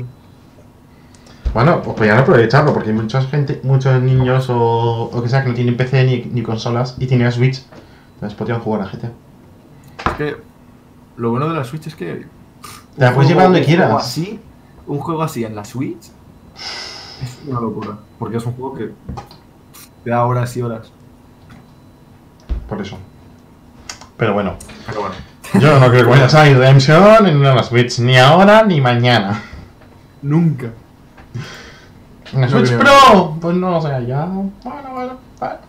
[1.53, 2.73] Bueno, pues podrían aprovecharlo.
[2.73, 6.23] Porque hay mucha gente, muchos niños o, o que sea que no tienen PC ni,
[6.31, 7.61] ni consolas y tienen Switch.
[8.15, 9.11] Entonces podrían jugar a GTA.
[10.11, 10.37] Es que
[11.17, 12.25] lo bueno de la Switch es que.
[12.95, 13.91] Te la puedes llevar donde quieras.
[13.91, 14.39] Así,
[14.87, 16.09] un juego así en la Switch
[17.23, 17.97] es una locura.
[18.19, 18.91] Porque es un juego que
[20.03, 20.91] te da horas y horas.
[22.69, 22.97] Por eso.
[24.17, 24.55] Pero bueno.
[24.85, 25.15] Pero bueno.
[25.59, 27.99] Yo no creo que vaya a salir Redemption en una Switch.
[27.99, 29.41] Ni ahora ni mañana.
[30.21, 30.71] Nunca.
[32.33, 32.77] ¿En la No Switch.
[32.77, 33.37] Pro?
[33.39, 34.25] Pues no, o sea, ya.
[34.25, 34.49] Bueno,
[34.93, 35.59] bueno, vale.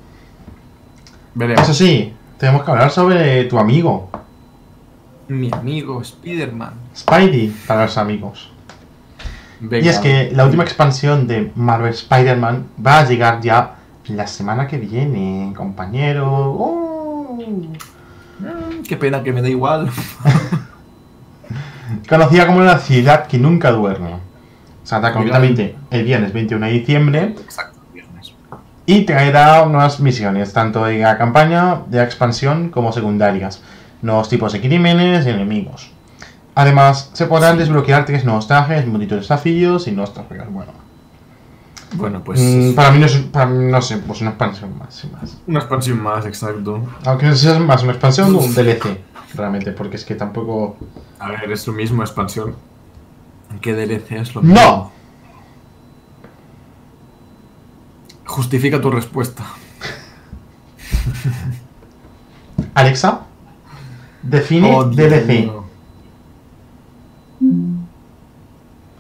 [1.35, 1.63] Veremos.
[1.65, 4.09] Eso sí, tenemos que hablar sobre tu amigo,
[5.29, 6.75] Mi amigo Spider-Man.
[6.97, 8.54] Spidey, para los amigos.
[9.61, 9.85] Venga.
[9.85, 13.77] Y es que la última expansión de Marvel Spider-Man va a llegar ya
[14.09, 16.53] la semana que viene, compañero.
[16.53, 17.43] ¡Uh!
[18.39, 19.91] Mm, qué pena que me da igual.
[22.09, 24.17] Conocida como la ciudad que nunca duerme.
[24.83, 28.35] Saldrá concretamente el viernes 21 de diciembre Exacto, viernes.
[28.85, 33.63] y traerá nuevas misiones, tanto de la campaña, de la expansión como secundarias,
[34.03, 35.91] nuevos tipos de crímenes y enemigos.
[36.55, 40.49] Además, se podrán desbloquear tres nuevos trajes, múltiples desafíos y nuevos trofeos.
[40.53, 40.73] Bueno,
[41.95, 42.41] Bueno, pues.
[42.41, 45.37] mm, para mí no es, para mí, no sé, pues una expansión más, sin más.
[45.47, 46.83] Una expansión más, exacto.
[47.05, 49.01] Aunque no sé si es más una expansión o un DLC,
[49.35, 50.77] realmente, porque es que tampoco...
[51.19, 52.55] A ver, es lo mismo expansión.
[53.61, 54.61] ¿Qué DLC es lo mismo?
[54.61, 54.93] ¡No!
[58.27, 59.45] Justifica tu respuesta.
[62.75, 63.21] Alexa,
[64.23, 65.51] define Oh, DLC.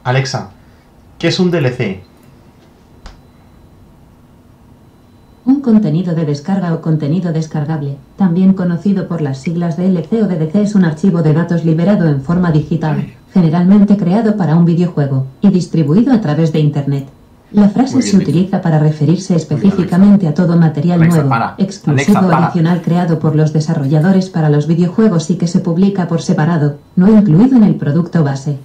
[0.04, 0.50] Alexa,
[1.18, 2.02] ¿qué es un DLC?
[5.46, 10.56] Un contenido de descarga o contenido descargable, también conocido por las siglas DLC o DDC,
[10.56, 15.50] es un archivo de datos liberado en forma digital, generalmente creado para un videojuego, y
[15.50, 17.08] distribuido a través de Internet.
[17.54, 21.54] La frase se bien utiliza para referirse específicamente a todo material Alexa, nuevo, para.
[21.56, 22.46] exclusivo Alexa, para.
[22.46, 27.08] adicional creado por los desarrolladores para los videojuegos y que se publica por separado, no
[27.08, 28.58] incluido en el producto base.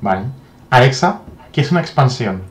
[0.00, 0.22] Vale.
[0.68, 1.20] Alexa,
[1.52, 2.42] ¿qué es una expansión?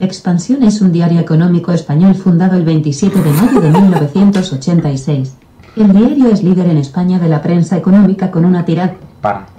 [0.00, 5.36] Expansión es un diario económico español fundado el 27 de mayo de 1986.
[5.76, 9.51] El diario es líder en España de la prensa económica con una tirada Para.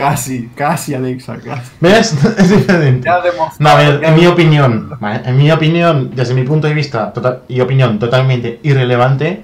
[0.00, 1.70] Casi, casi, Alexa, casi.
[1.80, 2.14] ¿Ves?
[2.38, 3.06] Es diferente.
[3.06, 3.20] Ya
[3.58, 7.42] No, a ver, en mi opinión, en mi opinión, desde mi punto de vista total-
[7.48, 9.42] y opinión totalmente irrelevante,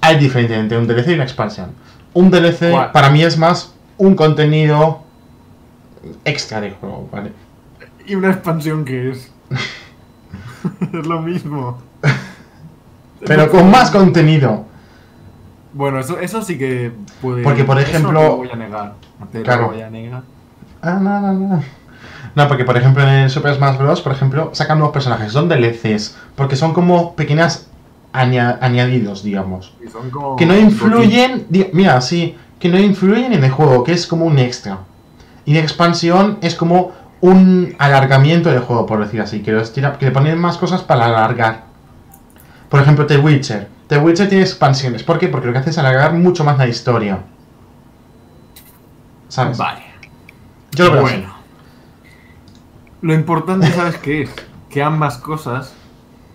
[0.00, 1.70] hay diferencia entre un DLC y una expansión.
[2.12, 2.92] Un DLC ¿Cuál?
[2.92, 5.02] para mí es más un contenido
[6.24, 7.32] extra de juego, ¿vale?
[8.06, 9.32] ¿Y una expansión que es?
[10.92, 11.78] es lo mismo.
[13.26, 14.66] Pero con más contenido.
[15.74, 17.42] Bueno, eso, eso sí que puede.
[17.42, 18.94] Porque, por eso ejemplo- no lo voy a negar.
[19.32, 19.62] Te Claro.
[19.62, 20.22] lo voy a negar.
[20.80, 21.62] Ah, no, no, no.
[22.36, 26.16] No, porque por ejemplo en Super Smash Bros., por ejemplo, sacan nuevos personajes, son DLCs,
[26.34, 27.68] porque son como pequeñas
[28.12, 29.72] aña- añadidos, digamos.
[29.84, 33.92] Y son como- que no influyen, mira, sí, que no influyen en el juego, que
[33.92, 34.78] es como un extra.
[35.44, 39.96] Y la expansión es como un alargamiento del juego, por decir así, que, los tira-
[39.98, 41.64] que le ponen más cosas para alargar.
[42.68, 43.68] Por ejemplo, The Witcher.
[43.88, 45.02] The Witcher tiene expansiones.
[45.02, 45.28] ¿Por qué?
[45.28, 47.18] Porque lo que hace es alargar mucho más la historia.
[49.28, 49.58] ¿Sabes?
[49.58, 49.82] Vale.
[50.72, 51.14] Yo lo veo así.
[51.16, 51.34] Bueno.
[53.02, 54.30] Lo importante, ¿sabes qué es?
[54.70, 55.74] Que ambas cosas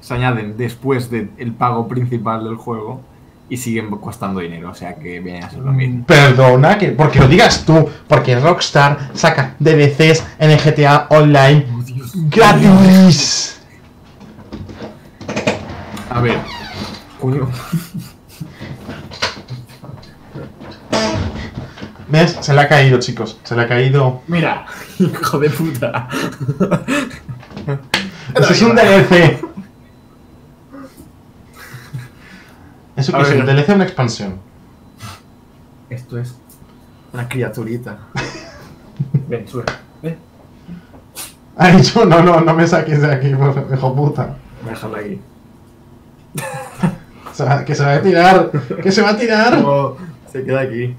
[0.01, 3.01] se añaden después del pago principal del juego
[3.49, 4.69] y siguen costando dinero.
[4.69, 6.05] O sea que viene a ser lo mismo.
[6.05, 11.81] Perdona, que porque lo digas tú, porque Rockstar saca DLCs en el GTA Online Oh,
[11.81, 12.11] Dios.
[12.29, 13.59] gratis.
[16.11, 16.37] A ver.
[17.19, 17.49] Coño.
[22.07, 22.37] ¿Ves?
[22.41, 23.39] Se le ha caído, chicos.
[23.43, 24.21] Se le ha caído.
[24.27, 24.65] Mira,
[24.99, 26.07] hijo de puta.
[28.35, 29.41] Eso es un DLC.
[32.95, 33.39] ¿Eso A qué es?
[33.39, 34.39] ¿Un DLC o una expansión?
[35.89, 36.35] Esto es
[37.13, 37.99] una criaturita.
[39.27, 39.65] Ven, sube.
[40.01, 40.17] Ven.
[41.57, 43.27] Ha dicho, no, no, no me saques de aquí,
[43.73, 44.35] hijo puta.
[44.65, 45.21] Déjala ahí.
[47.39, 48.51] Se va- que se va a tirar.
[48.83, 49.61] Que se va a tirar.
[49.61, 49.95] No,
[50.29, 50.93] se queda aquí.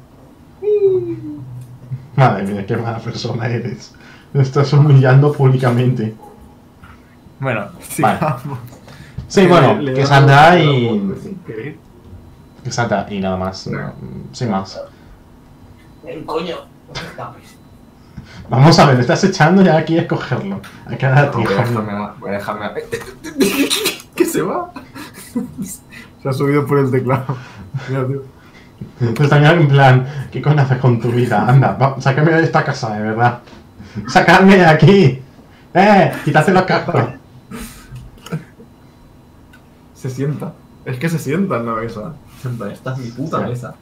[2.17, 3.93] Madre mía, qué mala persona eres.
[4.33, 6.15] Me estás humillando públicamente.
[7.41, 7.67] Bueno.
[9.29, 10.01] Sí, Que bueno, le- le que
[10.57, 11.15] un-
[11.47, 11.77] y.
[12.65, 13.67] Que salta y nada más.
[13.67, 13.93] no,
[14.33, 14.81] sin más.
[16.07, 16.57] El coño.
[16.89, 17.57] No te escapes.
[18.49, 20.63] Vamos a ver, me estás echando ya aquí a escogerlo.
[20.87, 21.53] A cada Voy a hijo.
[21.55, 21.93] dejarme.
[21.93, 22.65] a- Voy a dejarme.
[22.65, 22.75] a-
[24.15, 24.73] ¿Qué se va?
[26.23, 27.37] Se ha subido por el teclado.
[27.89, 28.23] Mira, tío.
[29.23, 31.47] Están en plan, ¿qué coño haces con tu vida?
[31.47, 33.41] Anda, va, sácame de esta casa, de verdad.
[34.09, 35.23] ¡Sacarme de aquí!
[35.75, 36.13] ¡Eh!
[36.25, 37.05] ¡Quítate los cascos!
[39.95, 40.53] Se sienta.
[40.85, 42.15] Es que se sienta en la mesa.
[42.41, 43.45] Sienta, esta es mi puta Sí.
[43.51, 43.75] mesa.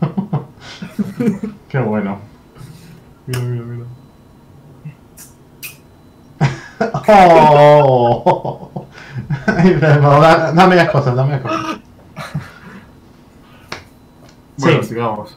[1.68, 2.18] ¡Qué bueno!
[3.26, 3.86] Mira, mira, mira.
[7.08, 8.86] ¡Oh!
[10.54, 11.60] Dame las cosas, dame las cosas.
[14.56, 14.88] Bueno, Sí.
[14.88, 15.36] sigamos.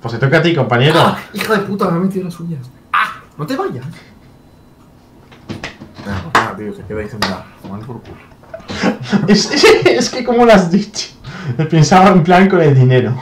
[0.00, 0.98] Pues te toca a ti, compañero.
[1.00, 1.18] ¡Ah!
[1.32, 1.88] ¡Hija de puta!
[1.90, 2.68] Me he metido las uñas.
[2.92, 3.20] ¡Ah!
[3.38, 3.84] ¡No te vayas!
[6.06, 7.46] Ah, ah, tío, se queda ahí sentada.
[7.70, 8.16] Mal por culo.
[9.28, 9.50] Es,
[9.86, 11.10] es que como lo has dicho.
[11.70, 13.14] Pensaba en plan con el dinero.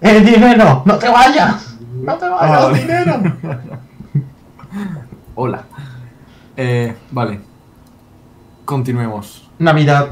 [0.00, 0.82] ¡El dinero!
[0.84, 1.76] ¡No te vayas!
[2.02, 2.80] ¡No te vayas, Ah, vale.
[2.80, 3.22] dinero!
[5.34, 5.64] Hola.
[6.56, 7.40] Eh, vale.
[8.64, 9.48] Continuemos.
[9.58, 10.08] Navidad.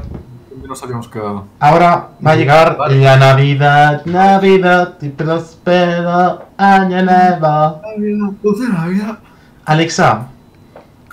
[0.49, 1.45] ¿Dónde nos habíamos quedado?
[1.59, 2.99] Ahora va a llegar Vale.
[3.01, 7.81] la Navidad, Navidad y próspero año nuevo.
[7.81, 9.19] Navidad, dulce Navidad.
[9.65, 10.27] Alexa,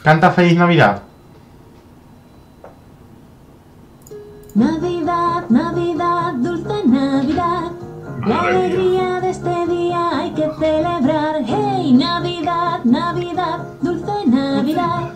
[0.02, 1.02] canta Feliz Navidad.
[4.54, 7.70] Navidad, Navidad, dulce Navidad.
[8.26, 11.36] La alegría de este día hay que celebrar.
[11.46, 15.12] Hey, Navidad, Navidad, dulce Navidad.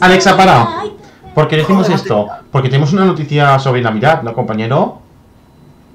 [0.00, 0.54] Alexa, para.
[0.54, 0.96] día hay
[1.34, 2.28] ¿Por qué decimos Joder, esto?
[2.52, 5.00] Porque tenemos una noticia sobre Navidad, ¿no, compañero?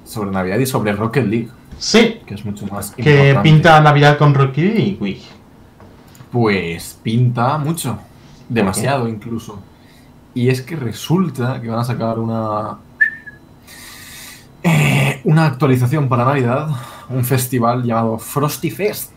[0.05, 3.49] Sobre Navidad y sobre Rocket League, Sí, que es mucho más que importante.
[3.49, 5.21] pinta Navidad con Rocky League.
[6.31, 7.99] Pues pinta mucho.
[8.49, 9.59] Demasiado incluso.
[10.33, 12.77] Y es que resulta que van a sacar una.
[14.63, 16.67] eh, una actualización para Navidad.
[17.09, 19.11] Un festival llamado Frosty Fest.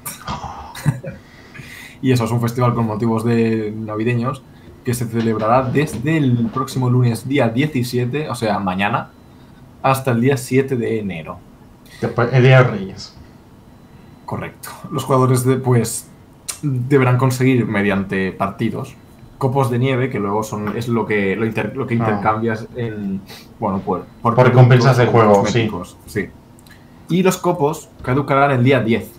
[2.03, 4.43] Y eso es un festival con motivos de navideños
[4.85, 9.11] que se celebrará desde el próximo lunes día 17, o sea, mañana,
[9.83, 11.39] hasta el día 7 de enero.
[12.01, 13.17] Después, el Día de Reyes.
[14.27, 14.71] Correcto.
[14.91, 16.09] Los jugadores de, pues
[16.63, 18.95] deberán conseguir mediante partidos
[19.39, 21.99] copos de nieve que luego son es lo que lo, inter- lo que Ah.
[21.99, 23.21] intercambias en
[23.59, 26.29] bueno por Por recompensas de juego, cosméticos, sí.
[27.09, 29.11] Y los copos caducarán el día 10.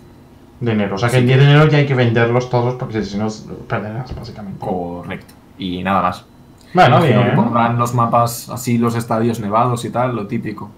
[0.64, 0.94] De enero.
[0.94, 3.28] O sea que el 10 de enero ya hay que venderlos todos porque si no
[3.68, 4.58] perderás, básicamente.
[4.64, 5.34] Correcto.
[5.58, 6.24] Y nada más.
[6.72, 7.36] Bueno, Imagino que bien.
[7.36, 10.70] pondrán los mapas así, los estadios nevados y tal, lo típico.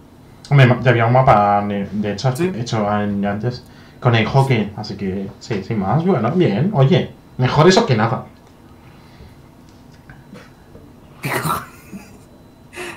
[0.51, 2.53] Hombre, ya había un mapa de hecho, Sí.
[2.57, 3.64] hecho antes
[4.01, 6.05] con el hockey, así que sí, sin más.
[6.05, 6.70] Bueno, bien.
[6.74, 8.26] Oye, mejor eso que nada.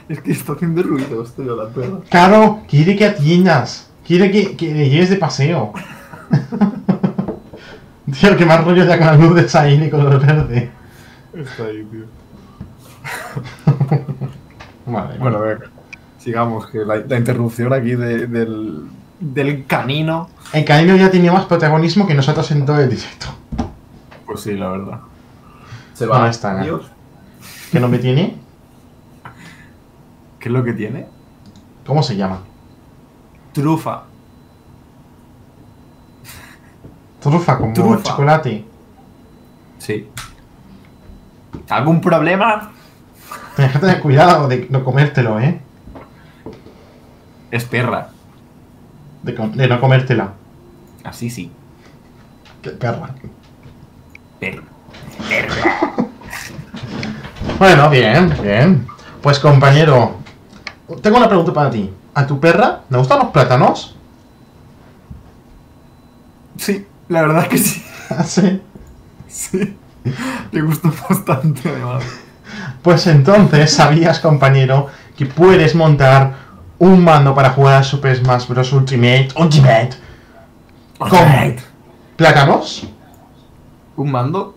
[0.09, 1.99] Es que está haciendo ruido esto de la perra.
[2.09, 3.91] Caro, quiere que atiendas.
[4.05, 5.71] Quiere que, que le lleves de paseo.
[8.19, 10.71] Tío, que más rollo ya con la luz de Shine y color verde.
[11.34, 12.05] Está ahí, tío.
[14.86, 15.69] Vale, Bueno, a ver.
[16.17, 18.88] Sigamos, que la, la interrupción aquí de- del,
[19.19, 20.30] del canino.
[20.51, 23.27] El canino ya tenía más protagonismo que nosotros en todo el directo.
[24.25, 24.99] Pues sí, la verdad.
[25.93, 26.23] Se va.
[26.25, 26.59] Ahí está.
[26.59, 26.86] Adiós.
[27.71, 28.36] ¿Qué nombre tiene?
[30.39, 31.07] ¿Qué es lo que tiene?
[31.86, 32.39] ¿Cómo se llama?
[33.53, 34.03] Trufa.
[37.22, 38.03] Trufa, como Trufa.
[38.03, 38.65] chocolate.
[39.78, 40.09] Sí.
[41.70, 42.72] ¿Algún problema?
[43.55, 45.59] Tienes que tener cuidado de no comértelo, ¿eh?
[47.51, 48.09] Es perra.
[49.24, 50.34] De, no comértela.
[51.03, 51.51] Así sí.
[52.61, 53.15] Qué perra.
[54.39, 54.63] Perra.
[57.57, 58.88] Bueno, bien, bien.
[59.22, 60.15] Pues compañero,
[61.01, 61.93] tengo una pregunta para ti.
[62.13, 63.97] ¿A tu perra le gustan los plátanos?
[66.55, 67.84] Sí, la verdad que sí.
[68.10, 68.62] ¿Ah, sí?
[69.28, 69.76] Sí.
[70.51, 72.03] Le gustó bastante, además.
[72.82, 74.88] Pues entonces sabías, compañero,
[75.18, 76.34] que puedes montar
[76.80, 78.72] un mando para jugar a Super Smash Bros.
[78.72, 79.89] Ultimate, Ultimate,
[80.97, 81.57] con
[82.16, 82.88] plátanos.
[83.97, 84.55] Un mando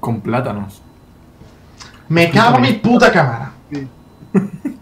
[0.00, 0.82] con plátanos.
[2.08, 3.52] Me cago en mi puta cámara.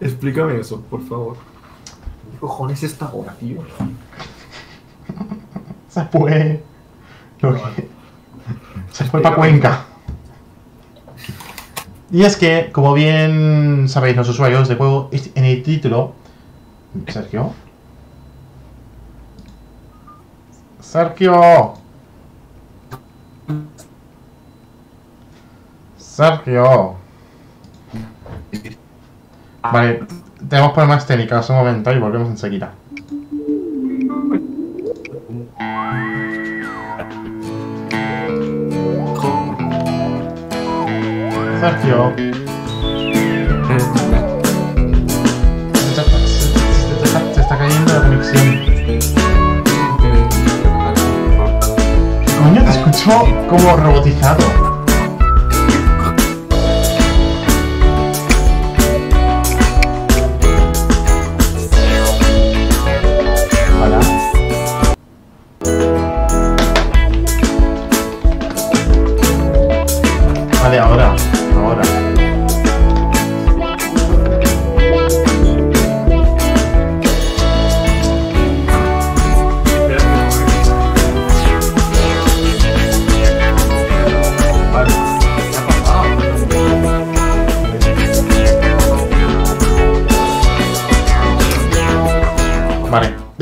[0.00, 1.36] Explícame eso, por favor.
[2.30, 3.62] ¿Qué cojones esta hora, tío?
[5.96, 6.62] Se fue.
[7.40, 7.88] lo que-
[8.92, 9.84] Se fue para Cuenca.
[12.10, 16.12] Y es que, como bien sabéis los usuarios de juego, es- en el título.
[17.08, 17.54] Sergio.
[20.80, 21.74] Sergio.
[25.98, 26.96] Sergio.
[29.62, 30.04] Vale,
[30.48, 32.72] tenemos problemas técnicos un momento y volvemos enseguida.
[47.34, 48.60] Se está cayendo la conexión.
[52.38, 54.65] Coño, te escucho como robotizado.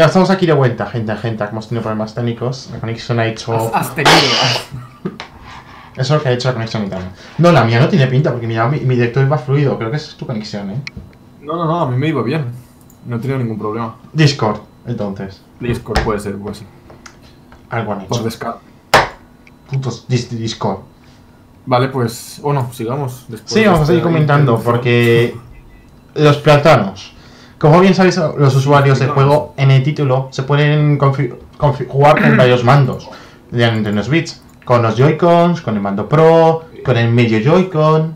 [0.05, 1.45] Ya estamos aquí de vuelta, gente, gente.
[1.45, 2.69] Hemos tenido problemas técnicos.
[2.73, 3.75] La conexión ha hecho.
[3.75, 4.13] Has tenido.
[5.97, 7.11] Eso es lo que ha hecho la conexión interna.
[7.39, 9.79] No, la mía no tiene pinta porque mira, mi, mi director va fluido.
[9.79, 10.83] Creo que esa es tu conexión, ¿eh?
[11.41, 12.45] No, no, no, a mí me iba bien.
[13.07, 13.97] No he tenido ningún problema.
[14.13, 15.41] Discord, entonces.
[15.61, 16.67] Discord puede ser, puede ser.
[17.71, 18.25] Algo han Por hecho.
[18.25, 18.61] descargo.
[19.71, 20.81] Putos dis- Discord.
[21.65, 22.41] Vale, pues.
[22.43, 23.25] Bueno, sigamos.
[23.29, 25.35] Después Sí, vamos a seguir comentando porque
[26.15, 27.14] los platanos.
[27.65, 32.21] Como bien sabéis los usuarios del juego, en el título se pueden confi- confi- jugar
[32.21, 33.09] con varios mandos
[33.51, 34.37] de Nintendo Switch.
[34.67, 38.13] Con los Joy-Cons, con el mando Pro, con el medio Joy-Con.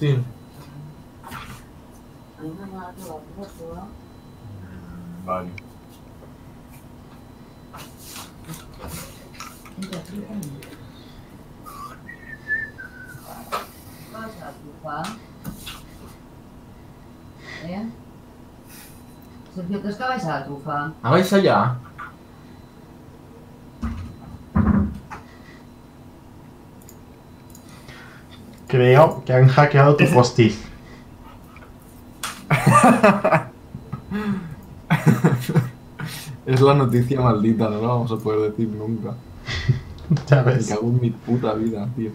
[0.00, 0.18] Sí.
[5.24, 5.48] Vale.
[17.64, 17.88] ¿Eh?
[19.54, 20.92] Pues, Sergio, ¿crees que vais a la trufa?
[21.02, 21.76] ¿A vais allá?
[28.66, 30.64] Creo que han hackeado tu postiz.
[36.46, 39.14] es la noticia maldita, no la vamos a poder decir nunca.
[40.26, 40.68] Ya ves.
[40.68, 42.10] Me cago en mi puta vida, tío.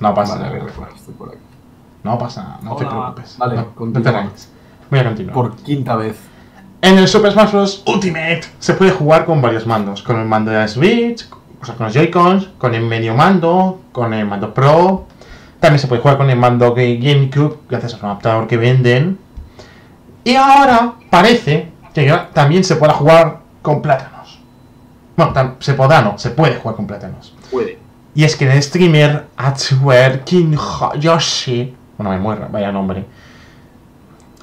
[0.00, 0.64] No pasa vale, nada.
[0.64, 1.38] Ver, pues, por aquí.
[2.04, 3.36] No pasa nada, no te preocupes.
[3.38, 3.74] Vale, no,
[4.90, 5.34] Voy a continuar.
[5.34, 6.16] Por quinta vez.
[6.82, 7.82] En el Super Smash Bros.
[7.86, 10.02] Ultimate se puede jugar con varios mandos.
[10.02, 11.26] Con el mando de la Switch,
[11.60, 15.06] o sea, con los Joy-Cons, con el medio mando, con el mando Pro.
[15.60, 19.18] También se puede jugar con el mando GameCube, gracias a un adaptador que venden.
[20.24, 24.38] Y ahora parece que también se pueda jugar con plátanos.
[25.16, 27.34] Bueno, tam- se podrá, no, se puede jugar con plátanos.
[27.50, 27.78] Puede.
[28.14, 30.56] Y es que el streamer Atsuer King
[30.98, 33.04] Yoshi, bueno, me muero, vaya nombre,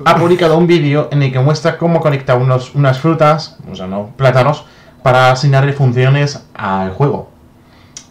[0.06, 3.88] ha publicado un vídeo en el que muestra cómo conectar unos, unas frutas, o sea,
[3.88, 4.66] no plátanos,
[5.04, 7.30] para asignarle funciones al juego.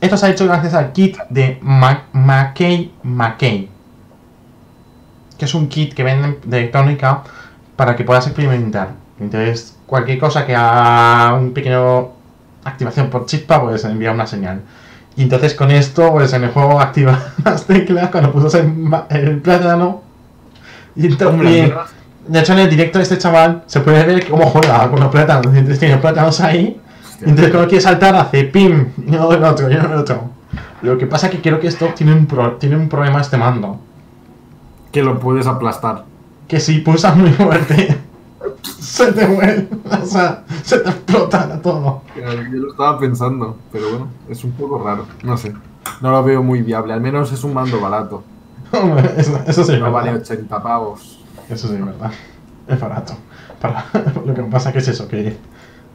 [0.01, 3.71] Esto se ha hecho gracias al kit de Mackey Mackey,
[5.39, 7.23] que es un kit que venden de electrónica
[7.77, 8.91] para que puedas experimentar.
[9.21, 12.09] Entonces, cualquier cosa que haga un pequeño
[12.65, 14.63] activación por chispa, pues envía una señal.
[15.17, 18.33] Y entonces con esto, pues en el juego activa las teclas cuando
[18.77, 20.03] ma- el plátano.
[20.97, 21.87] Y entonces, mierda.
[22.27, 25.09] de hecho, en el directo de este chaval se puede ver cómo juega con los
[25.11, 25.47] plátanos.
[25.47, 26.81] Entonces tiene plátanos ahí.
[27.21, 28.87] Entonces cuando quiere saltar hace pim.
[29.07, 30.31] Y no el otro, y no el otro.
[30.83, 33.37] Lo que pasa es que creo que esto tiene un, pro- tiene un problema este
[33.37, 33.79] mando.
[34.93, 36.05] Que lo puedes aplastar.
[36.49, 37.97] Que si pulsas muy fuerte,
[38.79, 39.69] se te vuelve.
[40.03, 42.03] O sea, se te explota todo.
[42.15, 42.23] Yo
[42.59, 45.07] lo estaba pensando, pero bueno, es un poco raro.
[45.23, 45.53] No sé.
[46.01, 46.93] No lo veo muy viable.
[46.93, 48.23] Al menos es un mando barato.
[48.73, 50.27] Hombre, Eso, eso sí es No vale verdad.
[50.31, 51.21] 80 pavos.
[51.49, 52.11] Eso sí es verdad.
[52.69, 53.15] Es barato.
[53.61, 53.85] Para,
[54.25, 55.37] lo que pasa que es eso, que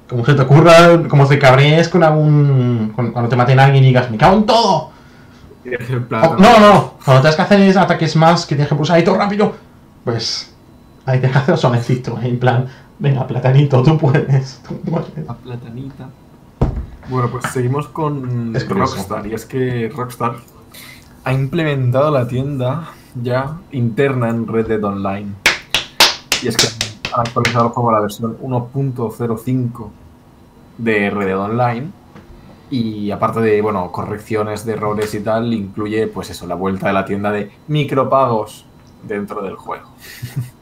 [0.09, 2.91] como se te ocurra, como te cabrees con algún.
[2.95, 4.89] con- cuando te maten a alguien y digas, me cago en todo.
[5.63, 6.37] El O- plátano.
[6.39, 9.15] no, no, cuando tienes que hacer es ataques más que tienes que pulsar ahí todo
[9.15, 9.53] rápido,
[10.03, 10.53] pues
[11.05, 12.65] ahí tienes que hacer suavecito, en plan,
[12.97, 15.25] venga, platanito, tú puedes, tú puedes.
[15.27, 16.09] La platanita.
[17.09, 18.67] Bueno, pues seguimos con Es.
[18.67, 19.27] Rockstar.
[19.27, 20.35] Y es que Rockstar
[21.23, 22.89] ha implementado la tienda
[23.21, 25.31] ya interna en Red Dead Online.
[26.41, 26.67] Y es que
[27.13, 29.89] han actualizado el juego a la versión 1.05
[30.77, 31.89] de Red Dead Online.
[32.69, 36.93] Y aparte de, bueno, correcciones de errores y tal, incluye, pues eso, la vuelta de
[36.93, 38.65] la tienda de micropagos
[39.03, 39.89] dentro del juego.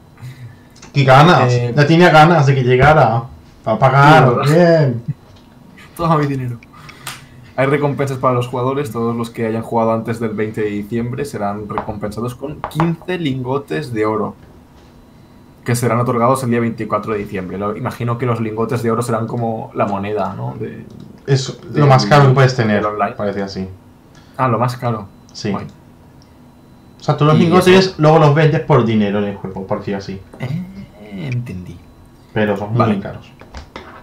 [0.92, 3.22] Y ganas, Eh, ya tenía ganas de que llegara,
[3.62, 5.00] para pagar, bien.
[5.96, 6.58] Toma mi dinero.
[7.60, 11.26] Hay recompensas para los jugadores, todos los que hayan jugado antes del 20 de diciembre
[11.26, 14.34] serán recompensados con 15 lingotes de oro,
[15.62, 17.58] que serán otorgados el día 24 de diciembre.
[17.58, 20.54] Lo- imagino que los lingotes de oro serán como la moneda, ¿no?
[20.58, 20.86] De-
[21.26, 23.12] Es lo más caro que puedes tener, online.
[23.12, 23.68] parece así.
[24.38, 25.06] Ah, lo más caro.
[25.34, 25.52] Sí.
[25.52, 29.80] O sea, tú los lingotes eso- luego los vendes por dinero en el juego, por
[29.80, 30.18] decir así.
[30.38, 31.76] Eh, entendí.
[32.32, 32.94] Pero son Vale.
[32.94, 33.30] muy caros.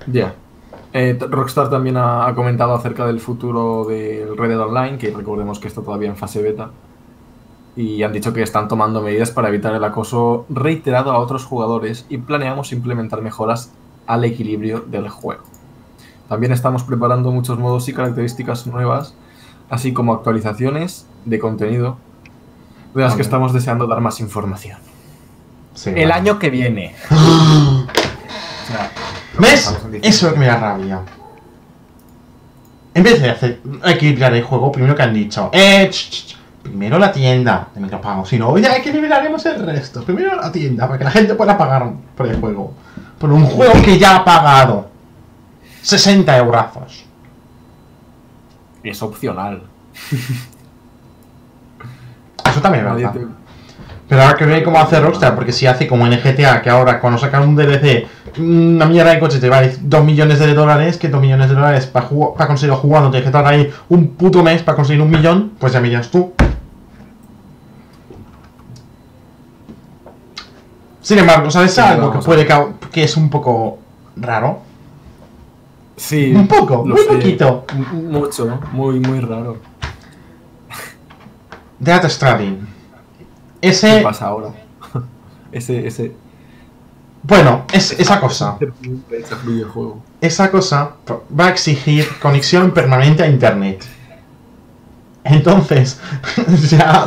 [0.06, 0.36] Ya.
[1.00, 5.60] Eh, Rockstar también ha, ha comentado acerca del futuro del Red Dead Online, que recordemos
[5.60, 6.72] que está todavía en fase beta.
[7.76, 12.08] Y han dicho que están tomando medidas para evitar el acoso reiterado a otros jugadores
[12.10, 13.72] y planeamos implementar mejoras
[14.08, 15.44] al equilibrio del juego.
[16.28, 19.14] También estamos preparando muchos modos y características nuevas,
[19.70, 21.98] así como actualizaciones de contenido,
[22.96, 24.80] de las que estamos deseando dar más información.
[25.76, 26.14] Sí, El vale.
[26.14, 26.96] año que viene.
[28.68, 28.92] O sea,
[29.40, 29.68] ¿Ves?
[29.68, 31.02] Eso es lo que me da rabia.
[32.94, 36.38] En vez de hacer equilibrar el juego, primero que han dicho, eh, ch, ch, ch,
[36.64, 40.04] primero la tienda de micropagos, si no, ya equilibraremos el resto.
[40.04, 42.74] Primero la tienda, para que la gente pueda pagar por el juego.
[43.20, 44.90] Por un juego que ya ha pagado
[45.84, 47.06] 60 eurazos.
[48.84, 49.64] Es opcional.
[52.46, 53.20] Eso también es Nadie verdad.
[53.22, 53.37] te-
[54.10, 57.00] Pero ahora que ver cómo hace Rockstar, porque si hace como en GTA, que ahora
[57.02, 58.08] cuando sacan un DLC,
[58.40, 61.88] una mierda de coche te vale 2 millones de dólares, que 2 millones de dólares
[61.88, 62.08] para
[62.48, 65.82] conseguir jugando, tienes que estar ahí un puto mes para conseguir un millón, pues ya
[65.82, 66.32] miras tú.
[71.02, 73.80] Sin embargo, ¿sabes Sí, algo que puede ca- que es un poco
[74.18, 74.60] raro?
[75.96, 76.34] Sí.
[76.36, 77.08] Un poco, muy sé.
[77.08, 77.66] poquito.
[77.94, 78.60] Mucho, ¿no?
[78.72, 79.58] muy, muy raro.
[81.80, 82.68] Death Stranding.
[83.62, 84.50] ¿Qué Ese, pasa ahora?
[85.52, 86.14] ese, ese.
[87.24, 88.58] bueno, es esa cosa.
[90.20, 90.94] Esa cosa
[91.40, 93.86] va a exigir conexión permanente a internet.
[95.24, 96.00] Entonces,
[96.70, 97.06] ya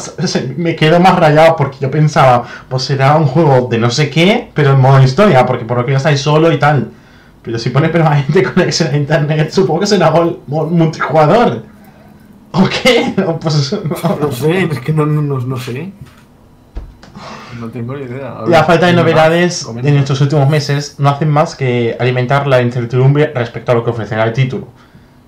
[0.57, 4.51] me quedo más rayado porque yo pensaba, pues será un juego de no sé qué,
[4.55, 6.91] pero en modo historia, porque por lo que ya estáis solo y tal.
[7.43, 10.13] Pero si pone permanente conexión a internet, supongo que será
[10.47, 11.65] multijugador.
[12.53, 13.15] ¿O qué?
[13.17, 14.19] No, pues no.
[14.21, 15.93] No sé, es que no, no, no sé.
[17.61, 18.33] No tengo ni idea.
[18.41, 19.05] Ver, La falta de ¿qué más?
[19.05, 19.89] novedades Comenta.
[19.89, 23.91] en estos últimos meses no hacen más que alimentar la incertidumbre respecto a lo que
[23.91, 24.69] ofrecerá el título.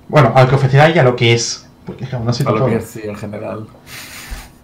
[0.09, 1.69] Bueno, a lo que ofrecerá y a lo que es.
[1.85, 3.67] Porque aún así A lo que es, sí, en general.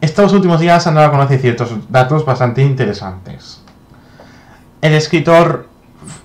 [0.00, 3.60] Estos últimos días han dado a conocer ciertos datos bastante interesantes.
[4.80, 5.66] El escritor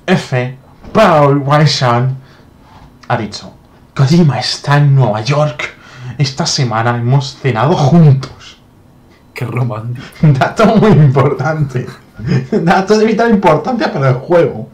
[0.05, 0.57] F.
[0.93, 2.15] Paul Weishan
[3.07, 3.51] ha dicho:
[3.95, 5.73] Kojima está en Nueva York.
[6.19, 8.31] Esta semana hemos cenado juntos.
[9.33, 10.05] Qué romántico.
[10.21, 11.87] Dato muy importante.
[12.51, 14.69] Dato de vital importancia para el juego.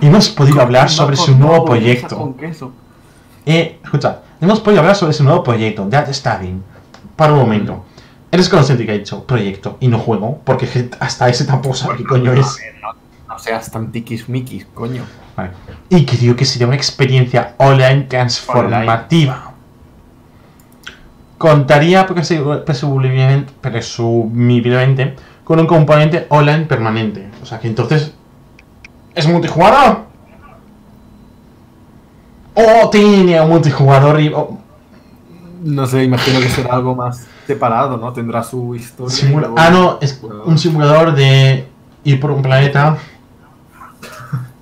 [0.00, 2.16] Y hemos podido hablar sobre su nuevo proyecto.
[2.16, 2.72] Con queso.
[3.44, 6.62] Eh, escucha, hemos podido hablar sobre su nuevo proyecto, Dead Studying.
[7.16, 7.84] Para un momento.
[8.30, 12.04] Eres consciente que ha dicho proyecto y no juego, porque hasta ese tampoco sabe qué
[12.04, 12.58] coño es.
[12.82, 12.92] No,
[13.26, 15.02] no seas tan tiquismiquis, coño.
[15.34, 15.50] Vale.
[15.88, 19.47] Y creo que sería una experiencia online transformativa.
[21.38, 25.14] Contaría presu- presumiblemente, presumiblemente
[25.44, 27.28] con un componente online permanente.
[27.42, 28.12] O sea que entonces.
[29.14, 30.00] ¿Es multijugador?
[32.54, 34.34] ¿O tiene un multijugador y.
[35.62, 38.12] No sé, imagino que será algo más separado, ¿no?
[38.12, 39.14] Tendrá su historia.
[39.16, 41.66] simula- ah, no, es un simulador de
[42.04, 42.98] ir por un planeta.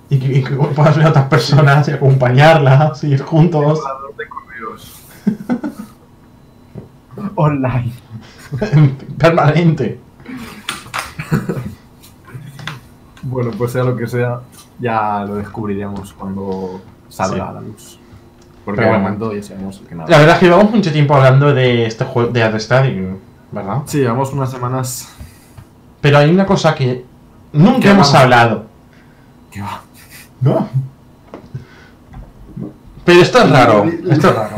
[0.08, 3.78] Y que, y que puedas ver a otras personas y acompañarlas, ir juntos.
[3.78, 4.92] Simulador de correos.
[7.36, 7.92] Online.
[9.18, 10.00] permanente.
[13.22, 14.40] Bueno, pues sea lo que sea,
[14.78, 17.40] ya lo descubriremos cuando salga Sí.
[17.40, 17.98] a la luz.
[18.64, 20.08] Porque de momento ya sabemos que nada.
[20.10, 23.16] La verdad es que llevamos mucho tiempo hablando de este juego de Ad Stadium,
[23.52, 23.82] ¿verdad?
[23.86, 25.08] Sí, llevamos unas semanas
[26.00, 27.04] Pero hay una cosa que
[27.52, 28.22] nunca ¿Qué hemos vamos?
[28.22, 28.66] hablado.
[29.50, 29.80] que va.
[30.40, 30.68] ¿No?
[33.04, 33.84] Pero esto es raro.
[33.84, 34.56] Esto es raro.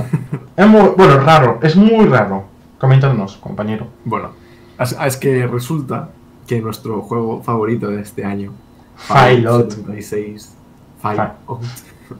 [0.56, 1.58] Es muy, bueno, raro.
[1.62, 2.47] Es muy raro.
[2.78, 3.88] Coméntanos, compañero.
[4.04, 4.30] Bueno,
[4.78, 6.10] es, es que resulta
[6.46, 8.52] que nuestro juego favorito de este año,
[8.96, 9.70] Fallout.
[9.70, 10.54] 76,
[11.00, 11.32] Fallout,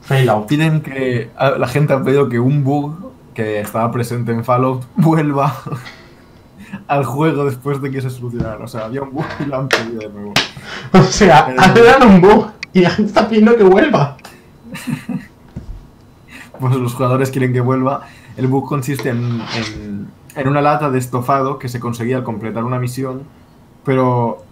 [0.01, 0.47] Fail out.
[0.47, 5.53] piden que la gente ha pedido que un bug que estaba presente en Fallout vuelva
[6.87, 8.63] al juego después de que se solucionara.
[8.63, 10.33] O sea, había un bug y lo han pedido de nuevo.
[10.93, 14.17] O sea, Pero- arreglan un bug y la gente está pidiendo que vuelva.
[16.59, 18.01] Pues los jugadores quieren que vuelva.
[18.35, 20.07] El bug consiste en, en,
[20.39, 23.23] en una lata de estofado que se conseguía al completar una misión,
[23.83, 24.43] pero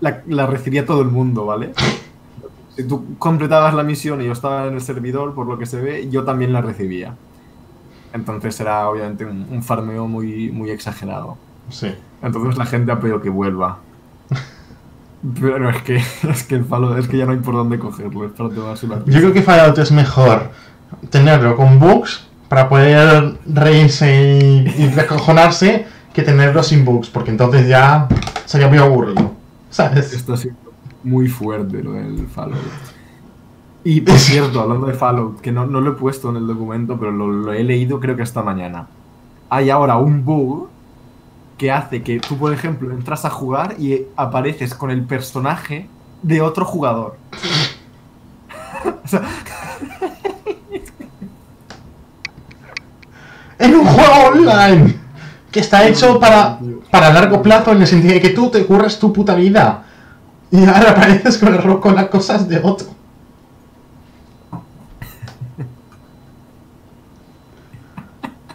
[0.00, 1.72] la, la recibía todo el mundo, ¿vale?
[2.76, 5.80] Si tú completabas la misión y yo estaba en el servidor, por lo que se
[5.80, 7.14] ve, yo también la recibía.
[8.12, 11.36] Entonces era obviamente un, un farmeo muy, muy exagerado.
[11.70, 11.94] Sí.
[12.22, 13.78] Entonces la gente ha pedido que vuelva.
[15.40, 15.96] Pero es que,
[16.30, 18.86] es que el palo, es que ya no hay por dónde cogerlo, es para tomarse
[18.86, 20.50] una Yo creo que Fallout es mejor
[21.10, 27.68] tenerlo con bugs para poder reírse y, y descojonarse que tenerlo sin bugs, porque entonces
[27.68, 28.08] ya
[28.46, 29.32] sería muy aburrido.
[29.70, 30.14] ¿Sabes?
[30.14, 30.54] Esto ha sido
[31.04, 32.56] muy fuerte lo del Fallout.
[33.84, 36.98] Y por cierto, hablando de Fallout, que no, no lo he puesto en el documento,
[36.98, 38.88] pero lo, lo he leído creo que esta mañana.
[39.50, 40.68] Hay ahora un bug
[41.56, 45.88] que hace que tú, por ejemplo, entras a jugar y apareces con el personaje
[46.22, 47.16] de otro jugador.
[49.04, 49.22] o sea,
[53.58, 54.98] En un juego online
[55.50, 56.58] que está hecho para,
[56.90, 59.84] para largo plazo en el sentido de que tú te curras tu puta vida
[60.50, 62.88] y ahora apareces con el con las cosas de otro.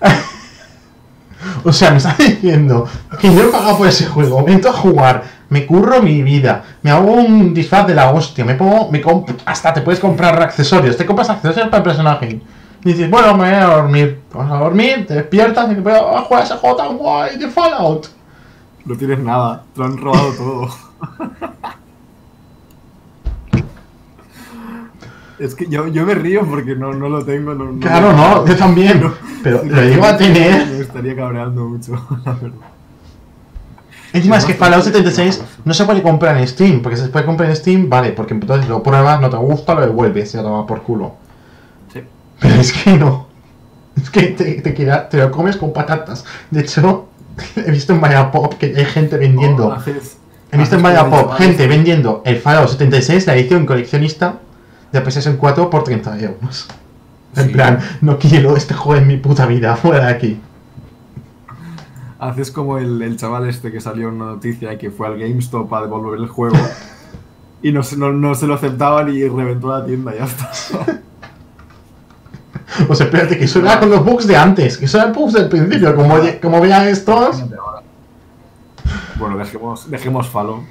[1.63, 2.87] O sea, me estás diciendo
[3.19, 6.89] que yo he pagado por ese juego, entro a jugar, me curro mi vida, me
[6.89, 9.01] hago un disfraz de la hostia, me pongo, me
[9.45, 12.41] hasta te puedes comprar accesorios, te compras accesorios para el personaje.
[12.83, 14.21] Dices, bueno, me voy a dormir.
[14.33, 18.07] Vas a dormir, te despiertas y te voy a jugar ese tan guay de Fallout.
[18.85, 20.67] no tienes nada, te lo han robado todo.
[25.39, 27.53] es que yo, yo me río porque no, no lo tengo.
[27.53, 29.03] No, Claro, no, yo también.
[29.43, 30.67] Pero lo digo a tener.
[30.67, 31.93] Me estaría cabreando mucho,
[32.25, 32.57] la verdad.
[34.13, 37.25] Encima es que Fallout 76 no se puede comprar en Steam, porque si se puede
[37.25, 40.43] comprar en Steam, vale, porque entonces lo pruebas, no te gusta, lo devuelves y lo
[40.43, 41.13] tomas por culo.
[42.41, 43.27] Pero es que no.
[43.95, 46.25] Es que te, te, queda- te lo comes con patatas.
[46.49, 47.07] De hecho,
[47.55, 49.67] he visto en Vaya Pop que hay gente vendiendo.
[49.67, 50.17] O haces-
[50.51, 54.39] He visto en como Pop gente vendiendo el Fallout 76, la edición coleccionista
[54.91, 56.67] de PlayStation 4 por 30 euros.
[57.37, 57.53] En Sí.
[57.53, 60.41] plan, no quiero este juego en mi puta vida, fuera de aquí.
[62.19, 65.17] Haces como el, el chaval este que salió en una noticia y que fue al
[65.17, 66.57] GameStop a devolver el juego
[67.63, 70.51] y no, no, no se lo aceptaban y reventó la tienda y ya está.
[72.87, 75.49] Pues espérate, que eso era con los bugs de antes, que eso era bugs del
[75.49, 75.95] principio.
[75.95, 77.43] Como, como vean estos.
[79.17, 80.63] Bueno, dejemos, dejemos Falo.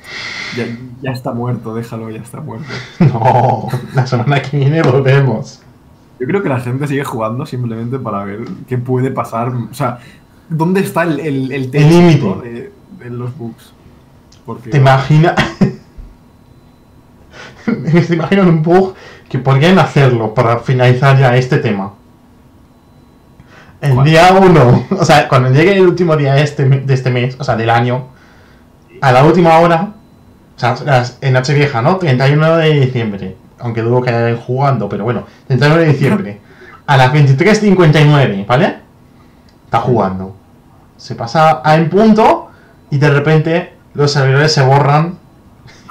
[0.56, 0.66] Ya,
[1.02, 2.66] ya está muerto, déjalo, ya está muerto.
[3.00, 5.62] No, la semana que viene volvemos.
[6.18, 9.48] Yo creo que la gente sigue jugando simplemente para ver qué puede pasar.
[9.48, 9.98] O sea,
[10.48, 12.24] ¿dónde está el, el, el, El límite.
[12.24, 12.36] ¿no?
[12.36, 13.72] de, de los bugs?
[14.44, 15.34] Porque ¿Te imaginas?
[17.64, 18.94] ¿Te imaginas un bug
[19.30, 21.92] que podrían hacerlo para finalizar ya este tema?
[23.80, 24.04] El ¿Cuál?
[24.04, 27.44] día 1, o sea, cuando llegue el último día de este, de este mes, o
[27.44, 28.08] sea, del año,
[29.00, 29.92] a la última hora,
[30.56, 31.96] o sea, en Nochevieja, ¿no?
[31.96, 36.40] 31 de diciembre, aunque dudo que hayan jugando, pero bueno, 31 de diciembre,
[36.86, 38.78] a las 23.59, ¿vale?
[39.64, 40.34] Está jugando.
[40.96, 42.50] Se pasa a en punto
[42.90, 45.19] y de repente los servidores se borran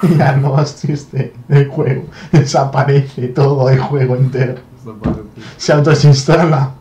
[0.18, 2.04] ya no existe el juego.
[2.32, 4.54] Desaparece todo el juego entero.
[5.56, 6.72] Se autodesinstala.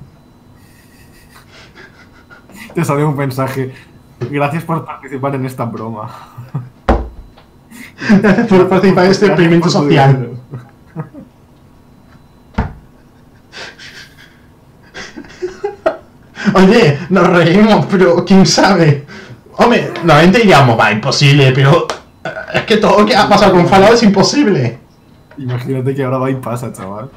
[2.73, 3.73] Te sale un mensaje.
[4.29, 6.09] Gracias por participar en esta broma.
[8.21, 10.31] Gracias por participar en este experimento social.
[16.53, 19.05] Oye, nos reímos, pero quién sabe.
[19.57, 21.85] Hombre, normalmente diríamos, va, imposible, pero
[22.53, 24.79] es que todo lo que ha pasado con Fallout es imposible.
[25.37, 27.09] Imagínate que ahora va y pasa, chaval.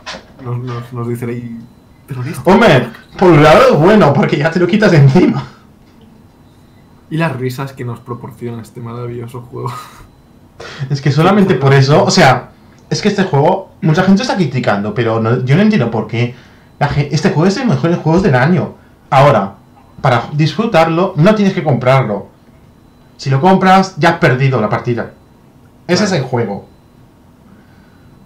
[0.45, 1.59] Nos, nos, nos dicen ahí.
[2.07, 2.43] Terrorista.
[2.45, 5.45] Hombre, por un lado es bueno, porque ya te lo quitas de encima.
[7.11, 9.73] Y las risas que nos proporciona este maravilloso juego.
[10.91, 12.51] Es que solamente por eso, o sea,
[12.89, 16.35] es que este juego, mucha gente está criticando, pero no- yo no entiendo por qué.
[16.79, 18.75] La este juego es de los juegos del año.
[19.11, 19.55] Ahora,
[20.01, 22.29] para disfrutarlo, no tienes que comprarlo.
[23.17, 25.13] Si lo compras, ya has perdido la partida.
[25.87, 26.69] Ese es el juego.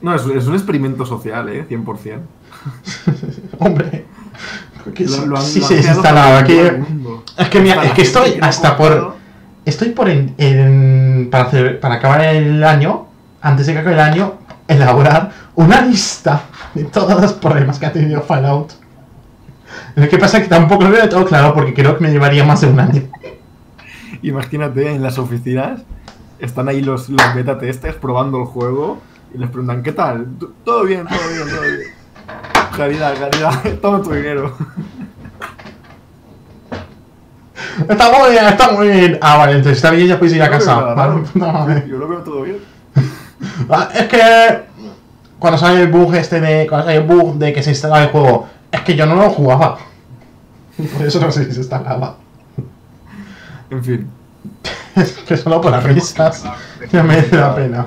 [0.00, 1.66] No, es, es un experimento social, ¿eh?
[1.68, 2.18] 100%.
[3.59, 4.04] Hombre.
[4.84, 7.24] Lo- sí- lo han- sí todo que- el mundo.
[7.36, 9.16] Es que mira, es que estoy hasta por.
[9.64, 13.07] Estoy por en, en- para, hacer- para acabar el año,
[13.40, 14.34] antes de que acabe el año,
[14.68, 16.42] elaborar una lista
[16.74, 18.72] de todos los problemas que ha tenido Fallout.
[19.96, 22.44] Lo que pasa es que tampoco lo veo todo claro porque creo que me llevaría
[22.44, 23.02] más de un año.
[24.22, 25.80] Imagínate en las oficinas,
[26.39, 28.99] están ahí los, los beta testers probando el juego
[29.34, 30.26] y les preguntan, ¿qué tal?
[30.39, 31.80] "T- Todo bien, todo bien, todo bien.
[32.76, 34.55] Caridad, caridad, toma tu dinero.
[37.89, 39.18] Está muy bien, está muy bien.
[39.20, 40.74] Ah, vale, entonces está bien, ya puedes ir a casa.
[41.34, 41.84] Vale.
[41.89, 42.59] Yo lo veo todo bien.
[43.68, 44.62] Ah, Es que
[45.39, 46.66] cuando sale el bug este de.
[46.66, 49.30] Cuando sale el bug de que se instala el juego, es que yo no lo
[49.30, 49.78] jugaba.
[50.97, 52.16] Por eso no sé si se instalaba.
[53.70, 54.11] En fin.
[54.97, 56.44] Es que solo por las risas
[56.90, 57.86] ya merece la pena.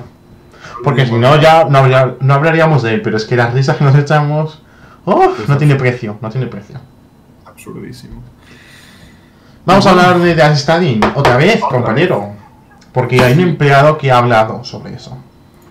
[0.84, 3.76] Porque si no, ya no, habría- no hablaríamos de él, pero es que las risas
[3.76, 4.62] que nos echamos.
[5.04, 5.48] ¡Uf!
[5.48, 6.78] no tiene precio, no tiene precio.
[7.46, 8.22] Absurdísimo.
[9.66, 12.32] Vamos a hablar de Death Stranding otra vez, compañero.
[12.92, 15.16] Porque hay un empleado que ha hablado sobre eso.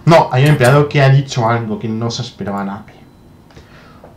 [0.06, 2.96] No, hay un empleado que ha dicho algo que no se esperaba nadie.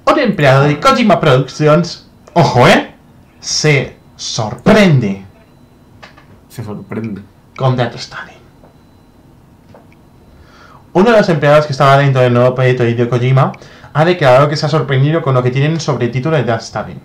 [0.06, 2.94] Un empleado de Kojima Productions, ojo, ¿eh?
[3.40, 5.24] Se sorprende
[6.52, 7.22] Se sorprende.
[7.56, 8.36] con Death Stranding.
[10.94, 13.52] Uno de los empleados que estaba dentro del nuevo proyecto de Hideo Kojima
[13.94, 16.60] ha declarado que se ha sorprendido con lo que tienen sobre el título de Death
[16.62, 17.00] Stranding.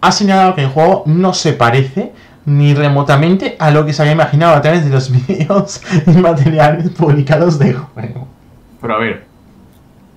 [0.00, 2.12] Ha señalado que el juego no se parece
[2.44, 6.90] ni remotamente a lo que se había imaginado a través de los vídeos y materiales
[6.90, 8.26] publicados del juego.
[8.80, 9.24] Pero a ver.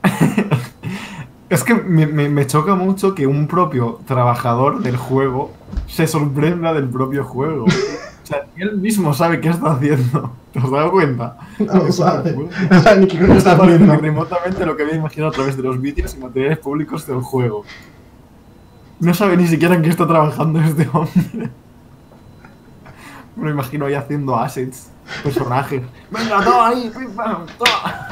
[1.49, 5.51] es que me, me- me choca mucho que un propio trabajador del juego
[5.87, 7.65] se sorprenda del propio juego.
[8.29, 10.31] O sea, él mismo sabe qué está haciendo.
[10.53, 11.35] ¿Te has dado cuenta?
[11.57, 12.35] No lo sabe.
[12.69, 13.95] No sabe ni qué coño No está haciendo.
[13.95, 17.65] remotamente lo que había imaginado a través de los vídeos y materiales públicos del juego.
[18.99, 21.49] No sabe ni siquiera en qué está trabajando este hombre.
[23.35, 24.91] Me lo imagino ahí haciendo assets,
[25.23, 25.81] personajes.
[26.11, 28.09] Venga, toma ahí, pim, pam, toma.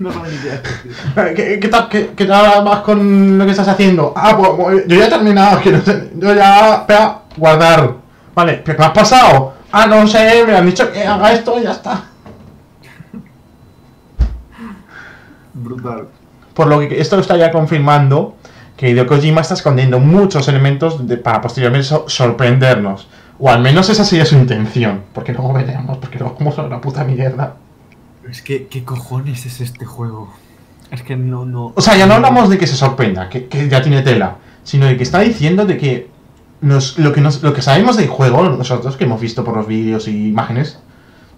[0.00, 3.50] No sabe ni qué hacer, ¿Qué, qué tal, qué, qué tal vas con lo que
[3.52, 4.14] estás haciendo?
[4.16, 6.76] Ah, pues, yo ya he terminado, que no sé, yo ya...
[6.76, 7.94] Espera, guardar.
[8.34, 9.59] Vale, ¿pero qué me has pasado?
[9.72, 12.04] Ah, no sé, me han dicho que haga esto y ya está.
[15.54, 16.08] Brutal.
[16.54, 18.36] Por lo que esto está ya confirmando
[18.76, 23.08] que Hideo Kojima está escondiendo muchos elementos de- para posteriormente so- sorprendernos.
[23.38, 25.02] O al menos esa sería su intención.
[25.12, 27.56] Porque luego veremos, porque luego como son una puta mierda.
[28.28, 30.32] Es que, ¿qué cojones es este juego?
[30.90, 31.72] Es que no, no.
[31.74, 34.86] O sea, ya no hablamos de que se sorprenda, que, que ya tiene tela, sino
[34.86, 36.09] de que está diciendo de que
[36.60, 39.66] nos, lo, que nos, lo que sabemos del juego, nosotros que hemos visto por los
[39.66, 40.78] vídeos y imágenes,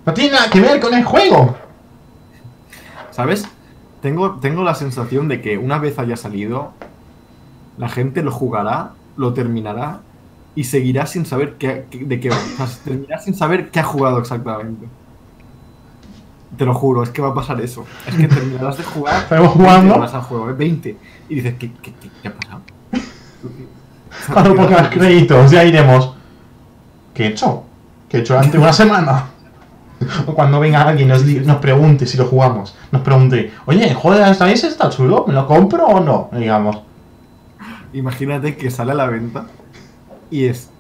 [0.05, 1.57] no tiene nada que ver con el juego.
[3.11, 3.47] ¿Sabes?
[4.01, 6.73] Tengo, tengo la sensación de que una vez haya salido,
[7.79, 10.01] la gente lo jugará, lo terminará
[10.55, 12.37] y seguirá sin saber qué, de qué va.
[12.37, 14.87] O sea, terminará sin saber qué ha jugado exactamente.
[16.57, 17.87] Te lo juro, es que va a pasar eso.
[18.07, 19.23] Es que terminarás de jugar.
[19.23, 19.95] Estamos 20 jugando.
[19.95, 20.53] horas al juego, ¿eh?
[20.53, 20.97] 20.
[21.29, 22.52] Y dices, ¿qué, qué, qué, qué ha pasado?
[24.33, 26.15] Cuando pongas créditos, ya iremos.
[27.15, 27.65] ¿Qué he hecho?
[28.09, 29.27] ¿Qué he hecho durante una semana?
[30.27, 34.27] O cuando venga alguien y nos, nos pregunte si lo jugamos, nos pregunte, oye, joder,
[34.33, 35.25] ¿esta vez está chulo?
[35.29, 36.29] ¿Me lo compro o no?
[36.33, 36.81] Digamos,
[37.93, 39.47] Imagínate que sale a la venta
[40.29, 40.71] y es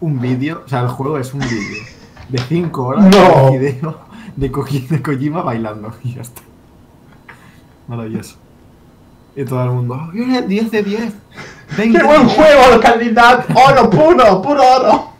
[0.00, 1.82] un vídeo, o sea, el juego es un vídeo
[2.28, 3.50] de 5 horas No.
[3.52, 3.98] de video
[4.36, 6.42] de, Koji- de Kojima bailando y ya está.
[7.88, 8.36] Maravilloso.
[9.36, 11.14] Y todo el mundo, "Oh, bien, 10 de 10.
[11.76, 12.36] 20 ¡Qué buen 10".
[12.36, 13.44] juego, calidad!
[13.54, 14.42] ¡Oro puro!
[14.42, 15.10] ¡Puro oro!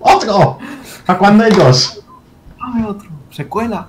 [0.00, 0.58] ¡Otro!
[1.06, 2.02] ¿A cuándo hay dos?
[2.58, 3.88] Dame otro, secuela.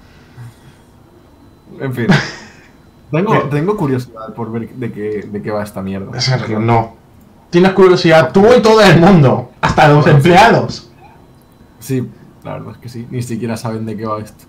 [1.80, 2.08] En fin.
[3.12, 6.20] Tengo, tengo curiosidad por ver de qué, de qué va esta mierda.
[6.20, 6.96] Sergio, no.
[7.50, 10.90] Tienes curiosidad, tú y todo el mundo, hasta los empleados.
[11.80, 12.10] Sí,
[12.44, 13.08] la verdad es que sí.
[13.10, 14.46] Ni siquiera saben de qué va esto.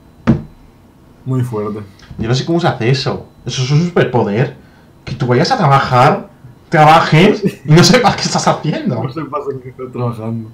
[1.25, 1.81] Muy fuerte.
[2.19, 3.27] Yo no sé cómo se hace eso.
[3.45, 4.57] Eso es un superpoder.
[5.05, 6.31] Que tú vayas a trabajar,
[6.69, 9.03] trabajes y no sepas qué estás haciendo.
[9.03, 10.51] No se pasa en que estoy trabajando.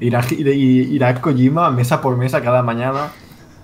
[0.00, 3.08] Irá, irá, Kojima mesa por mesa cada mañana.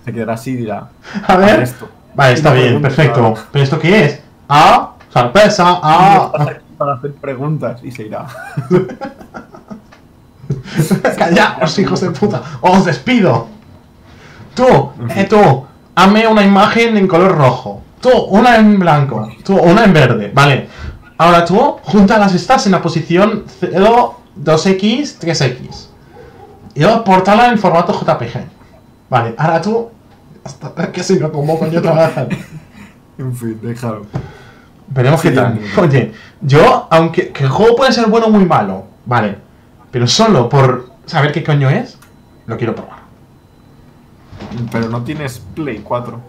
[0.04, 0.88] Se quedará así y dirá.
[1.26, 1.62] A "Haz ver.
[1.62, 1.88] Esto.
[2.14, 3.34] Vale, está bien, perfecto.
[3.52, 4.22] ¿Pero esto qué es?
[4.48, 6.30] Ah, sorpresa, No ah.
[6.34, 8.26] estás aquí para hacer preguntas y se irá.
[11.16, 12.42] Callaos, hijos de puta.
[12.60, 13.48] Os despido.
[14.54, 17.82] Tú, eh, tú, hazme una imagen en color rojo.
[18.00, 19.30] Tú, una en blanco.
[19.44, 20.30] Tú, una en verde.
[20.34, 20.68] Vale.
[21.22, 25.86] Ahora tú, júntalas estas en la posición 0, 2x, 3x.
[26.74, 28.44] Y luego portala en formato JPG.
[29.08, 29.88] Vale, ahora tú.
[30.42, 32.28] Hasta que si no, ¿cómo coño trabajan?
[33.18, 34.04] En fin, déjalo.
[34.88, 35.60] Veremos qué tal.
[35.76, 39.38] Oye, yo, aunque que el juego puede ser bueno o muy malo, vale.
[39.92, 41.98] Pero solo por saber qué coño es,
[42.46, 42.98] lo quiero probar.
[44.72, 46.20] Pero no tienes Play 4.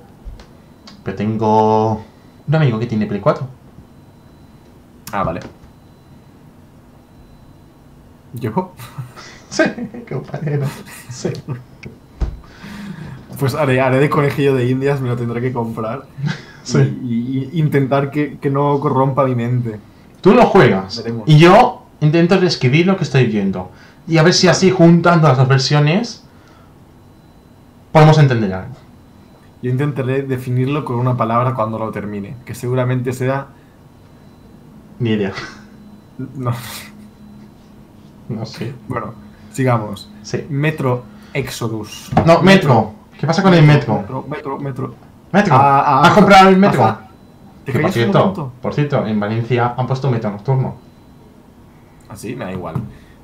[1.03, 2.03] Pero tengo
[2.47, 3.62] un amigo que tiene Play 4.
[5.13, 5.39] Ah, vale.
[8.33, 8.73] ¿Yo?
[9.49, 9.63] Sí,
[10.09, 10.65] compañero.
[11.11, 11.29] Sí.
[13.37, 16.05] Pues haré, haré de conejillo de indias, me lo tendré que comprar.
[16.63, 16.79] Sí.
[17.03, 19.79] Y, y intentar que, que no corrompa mi mente.
[20.21, 20.97] Tú lo juegas.
[20.97, 21.27] Veremos.
[21.27, 23.69] Y yo intento describir lo que estoy viendo.
[24.07, 26.23] Y a ver si así, juntando las dos versiones,
[27.91, 28.75] podemos entender algo.
[29.61, 33.47] Yo intentaré definirlo con una palabra cuando lo termine, que seguramente sea...
[35.03, 35.33] Ni idea.
[36.17, 36.53] No,
[38.29, 38.73] No sé.
[38.87, 39.13] bueno,
[39.51, 40.09] sigamos.
[40.21, 40.45] Sí.
[40.49, 42.09] Metro Exodus.
[42.25, 42.93] No, Metro.
[43.19, 43.97] ¿Qué pasa con el Metro?
[43.97, 44.95] Metro, metro, metro.
[45.33, 45.55] Metro.
[45.55, 46.85] Ah, ah, ¿Has comprado el ah, Metro?
[46.85, 47.01] ah.
[47.65, 50.75] ¿Te Que por cierto, por cierto, en Valencia han puesto metro nocturno.
[52.07, 52.75] Así, me da igual.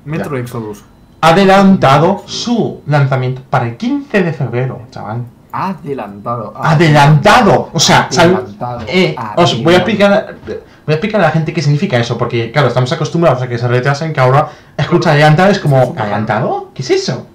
[0.04, 0.42] Metro Ya.
[0.42, 0.84] Exodus.
[1.22, 5.24] Adelantado su lanzamiento para el 15 de febrero, chaval.
[5.52, 6.52] Adelantado.
[6.56, 7.70] Adelantado.
[7.72, 8.84] O sea, Adelantado.
[8.86, 12.50] eh, os voy a explicar, voy a explicar a la gente qué significa eso, porque
[12.52, 16.70] claro, estamos acostumbrados a que se retrasen, que ahora escucha adelantado es como ¿adelantado?
[16.74, 17.26] ¿Qué es eso?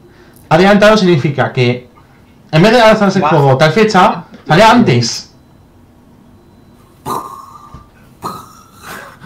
[0.50, 1.90] Adelantado significa que
[2.52, 5.32] en vez de lanzarse el juego tal fecha, sale antes.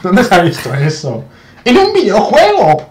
[0.02, 1.26] ¿Dónde se ha visto eso?
[1.66, 2.88] ¡En un videojuego!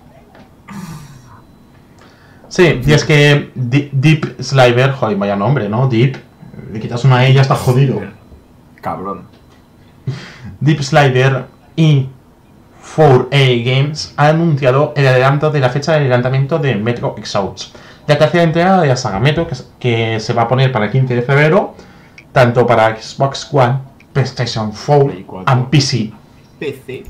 [2.59, 5.89] Sí, y es que Di- Deep Sliver, joder, vaya nombre, ¿no?
[5.89, 6.17] Deep,
[6.73, 8.01] le quitas una E y ya está jodido.
[8.81, 9.23] Cabrón.
[10.61, 11.45] Deep Slider
[11.77, 12.09] y
[12.97, 17.73] 4A Games han anunciado el adelanto de la fecha de lanzamiento de Metro Exodus,
[18.09, 19.47] la tercera entrega de la saga Metro
[19.79, 21.75] que, se va a poner para el 15 de febrero,
[22.33, 23.79] tanto para Xbox One,
[24.13, 25.55] PlayStation 4 Play 4.
[25.63, 26.13] y PC.
[26.59, 27.05] PC.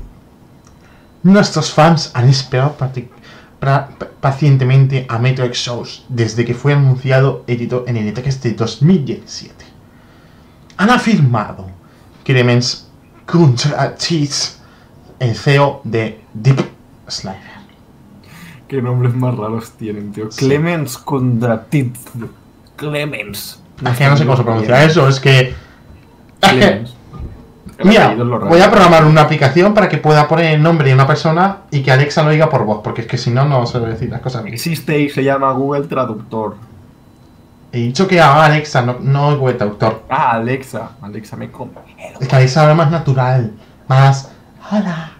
[1.23, 3.18] Nuestros fans han esperado practi- pra- pa-
[3.59, 9.65] pacientemente a Metro Exodus desde que fue anunciado editado en el E3 de 2017.
[10.77, 11.67] Han afirmado
[12.23, 12.87] Clemens
[13.29, 14.59] Kuntratis,
[15.19, 16.65] el CEO de Deep
[17.07, 17.59] Slider.
[18.67, 20.31] Qué nombres más raros tienen, tío.
[20.31, 20.45] Sí.
[20.45, 21.95] Clemens Kondratit.
[22.75, 23.61] Clemens.
[23.85, 25.53] Es que no sé cómo se pronuncia eso, es que-
[26.39, 26.95] Clemens.
[27.83, 31.59] Mira, voy a programar una aplicación para que pueda poner el nombre de una persona
[31.71, 34.09] y que Alexa lo diga por voz, porque es que si no, no se decir
[34.09, 34.53] las cosas bien.
[34.53, 36.55] Existe y se llama Google Traductor.
[37.71, 40.03] He dicho que haga Alexa, no, no Google Traductor.
[40.09, 40.91] Ah, Alexa.
[41.01, 41.71] Alexa me come.
[42.19, 43.53] Es que Alexa habla más natural,
[43.87, 44.31] más...
[44.71, 45.11] Hola.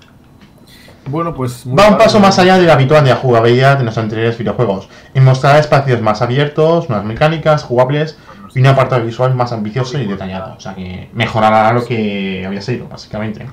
[1.05, 1.65] Bueno, pues.
[1.65, 4.89] Va un paso más allá de la habitual de la jugabilidad de nuestros anteriores videojuegos,
[5.13, 8.17] y mostrará espacios más abiertos, nuevas mecánicas, jugables
[8.55, 10.55] y un apartado visual más ambicioso y detallado.
[10.55, 13.47] O sea que mejorará lo que había sido, básicamente.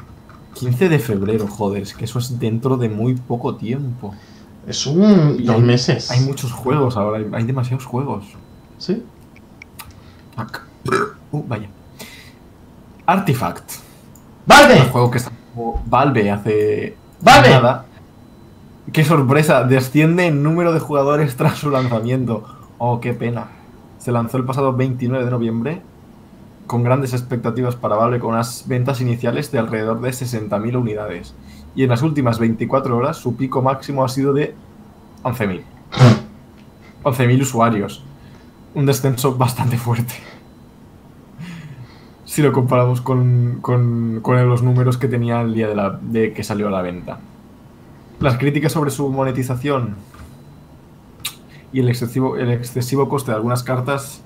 [0.54, 4.14] 15 de febrero, joder, es que eso es dentro de muy poco tiempo.
[4.66, 5.36] Es un.
[5.38, 6.10] Y dos hay- meses.
[6.10, 8.24] Hay muchos juegos ahora, hay, hay demasiados juegos.
[8.78, 9.02] Sí.
[10.34, 10.60] Fuck.
[11.32, 11.68] Uh, vaya.
[13.06, 13.72] Artifact.
[14.46, 14.80] ¡Vale!
[14.80, 17.50] Un juego que sacó Valve hace ¡Valve!
[17.50, 17.84] nada.
[18.92, 19.64] ¡Qué sorpresa!
[19.64, 22.44] Desciende en número de jugadores tras su lanzamiento.
[22.78, 23.48] Oh, qué pena.
[24.06, 25.82] Se lanzó el pasado 29 de noviembre
[26.68, 31.34] con grandes expectativas para Valve con unas ventas iniciales de alrededor de 60.000 unidades.
[31.74, 34.54] Y en las últimas 24 horas su pico máximo ha sido de
[35.24, 35.62] 11.000.
[37.02, 38.04] 11.000 usuarios.
[38.76, 40.14] Un descenso bastante fuerte.
[42.24, 46.32] Si lo comparamos con, con- con los números que tenía el día de, la, de
[46.32, 47.18] que salió a la venta.
[48.20, 49.96] Las críticas sobre su monetización
[51.76, 54.22] y el excesivo, el excesivo coste de algunas cartas.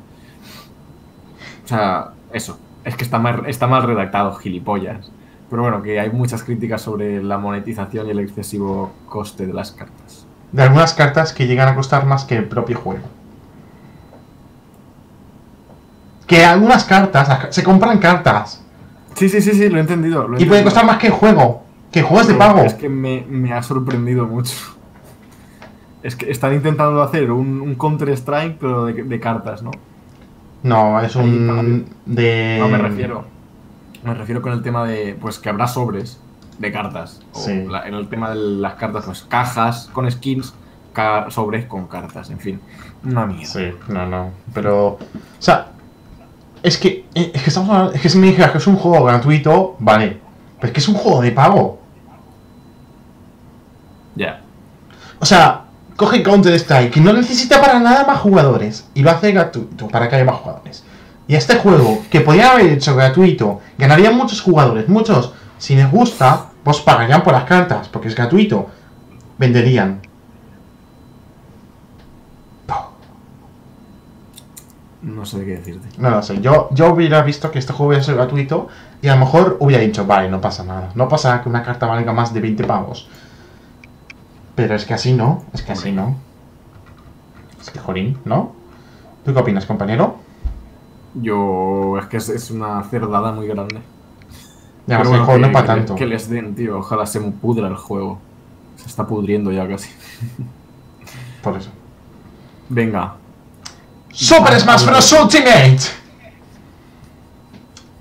[1.65, 2.61] O sea, eso.
[2.85, 5.11] Es que está mal, está mal redactado, gilipollas.
[5.51, 9.73] Pero bueno, que hay muchas críticas sobre la monetización y el excesivo coste de las
[9.73, 10.29] cartas.
[10.53, 13.03] De algunas cartas que llegan a costar más que el propio juego.
[16.29, 18.65] Que algunas cartas, se compran cartas.
[19.17, 20.29] Sí, sí, sí, sí, lo he entendido.
[20.29, 21.65] lo he Y puede costar más que el juego.
[21.91, 22.61] Que juegos de pago.
[22.61, 24.55] Es que me, me ha sorprendido mucho.
[26.03, 29.71] Es que están intentando hacer un, un Counter-Strike, pero de, de cartas, ¿no?
[30.63, 31.87] No, es un.
[32.07, 32.57] De.
[32.59, 33.25] No me refiero.
[34.05, 35.17] Me refiero con el tema de.
[35.21, 36.21] Pues que habrá sobres
[36.59, 37.21] de cartas.
[37.33, 37.65] O Sí.
[37.67, 40.55] la- en el tema de las cartas, pues cajas con skins,
[40.93, 42.61] ca- sobres con cartas, en fin.
[43.05, 43.47] Una mierda.
[43.47, 44.31] Sí, no, no.
[44.55, 44.89] Pero.
[44.89, 44.99] O
[45.39, 45.73] sea.
[46.63, 47.07] Es que.
[47.15, 47.93] eh, Es que estamos hablando.
[47.95, 50.19] Es que si me dijeras que es un juego gratuito, vale.
[50.57, 51.79] Pero es que es un juego de pago.
[54.15, 54.41] Ya.
[55.21, 55.65] O sea,
[56.01, 60.09] coge Counter Strike, que no necesita para nada más jugadores, y lo hace gratuito para
[60.09, 60.83] que haya más jugadores.
[61.29, 65.35] Y este juego, que podría haber hecho gratuito, ganarían muchos jugadores, muchos.
[65.59, 68.71] Si les gusta, pues pagarían por las cartas, porque es gratuito.
[69.37, 70.01] Venderían.
[75.03, 75.87] No sé qué decirte.
[75.99, 78.69] No lo sé, yo, yo hubiera visto que este juego hubiera sido gratuito
[79.03, 80.93] y a lo mejor hubiera dicho, vale, no pasa nada.
[80.95, 83.07] No pasa que una carta valga más de 20 pavos.
[84.63, 86.17] Pero es que así no, es que así no.
[87.61, 88.53] Es que jolín, ¿no?
[89.25, 90.17] ¿Tú qué opinas, compañero?
[91.15, 91.99] Yo.
[91.99, 93.77] Es que es, es una cerdada muy grande.
[94.87, 95.95] Ya, Pero el bueno, juego no que- para tanto.
[95.95, 96.79] Que les den, tío.
[96.79, 98.19] Ojalá se pudra el juego.
[98.77, 99.91] Se está pudriendo ya casi.
[101.43, 101.71] Por eso.
[102.69, 103.15] Venga.
[104.13, 105.13] Super Smash Bros.
[105.13, 105.79] Ultimate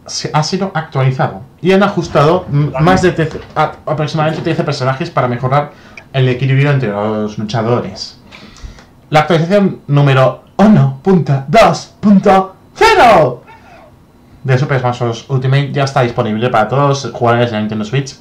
[0.06, 2.46] se ha sido actualizado y han ajustado
[2.82, 5.72] más de 13 a- aproximadamente 13 personajes para mejorar
[6.14, 8.20] el equilibrio entre los luchadores.
[9.10, 13.40] La actualización número 1.2.0
[14.44, 15.24] de Super Smash.
[15.30, 18.16] Ultimate ya está disponible para todos los jugadores de Nintendo Switch.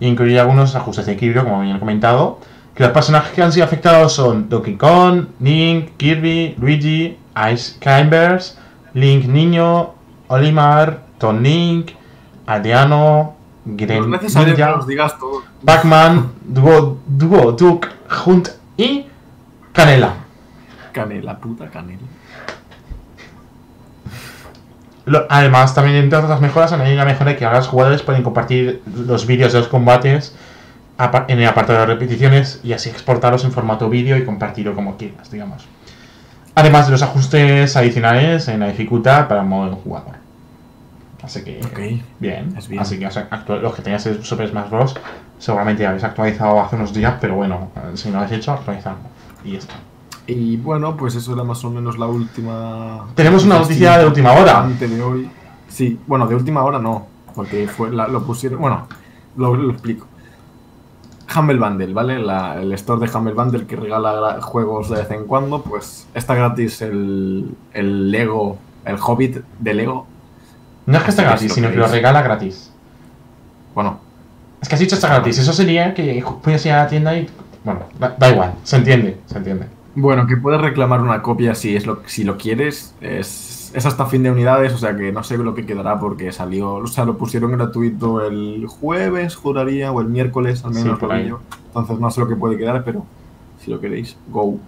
[0.00, 2.38] Incluye algunos ajustes de equilibrio, como bien he comentado.
[2.74, 7.16] Que los personajes que han sido afectados son Donkey Kong, Link, Kirby, Luigi,
[7.52, 8.58] Ice Climbers,
[8.92, 9.94] Link Niño,
[10.28, 11.92] Olimar, Tom Link,
[13.66, 15.42] No es necesario que nos digas todo.
[15.64, 17.88] Pac-Man, Duo, Duo, Duke,
[18.24, 19.06] Hunt y
[19.72, 20.14] Canela.
[20.92, 22.00] Canela, puta canela.
[25.04, 28.82] Lo- Además, también entre otras mejoras, añadido la mejora que ahora los jugadores pueden compartir
[28.86, 30.34] los vídeos de los combates
[31.28, 35.30] en el apartado de repeticiones y así exportarlos en formato vídeo y compartirlo como quieras,
[35.30, 35.66] digamos.
[36.54, 40.15] Además de los ajustes adicionales en la dificultad para el modo de jugador.
[41.26, 42.02] Así que, Ok.
[42.20, 42.54] bien.
[42.56, 42.80] Es bien.
[42.80, 43.28] Así que o sea,
[43.60, 44.94] los que tenéis el Super Smash Bros.
[45.38, 48.52] seguramente ya habéis actualizado hace unos días, pero bueno, eh, si no lo habéis hecho,
[48.52, 49.00] actualizadlo.
[49.44, 49.74] Y ya está.
[50.28, 53.06] Y bueno, pues eso era más o menos la última.
[53.14, 54.66] Tenemos una noticia de última hora.
[54.66, 55.30] de hoy.
[55.68, 58.60] Sí, bueno, de última hora no, porque fue la- lo pusieron.
[58.60, 58.86] Bueno,
[59.36, 60.06] lo, lo explico.
[61.36, 62.18] Humble Bundle, ¿vale?
[62.20, 66.34] La- el store de Humble Bundle que regala juegos de vez en cuando, pues está
[66.34, 70.06] gratis el, el Lego, el Hobbit de Lego.
[70.86, 72.70] No es que esté gratis, sino que lo regala gratis.
[73.74, 74.00] Bueno,
[74.60, 75.38] Es que has dicho está gratis.
[75.38, 77.28] Eso sería que puedes ir a la tienda y.
[77.64, 78.54] Bueno, da, da igual.
[78.62, 79.66] Se entiende, se entiende.
[79.94, 82.94] Bueno, que puedes reclamar una copia si es lo si lo quieres.
[83.00, 86.32] Es, es hasta fin de unidades, o sea que no sé lo que quedará porque
[86.32, 86.74] salió.
[86.74, 91.08] O sea, lo pusieron gratuito el jueves, juraría, o el miércoles, al Sí, menos por
[91.08, 91.28] lo vi ahí.
[91.28, 91.40] yo.
[91.68, 93.04] Entonces no sé lo que puede quedar, pero
[93.64, 94.58] si lo queréis, go.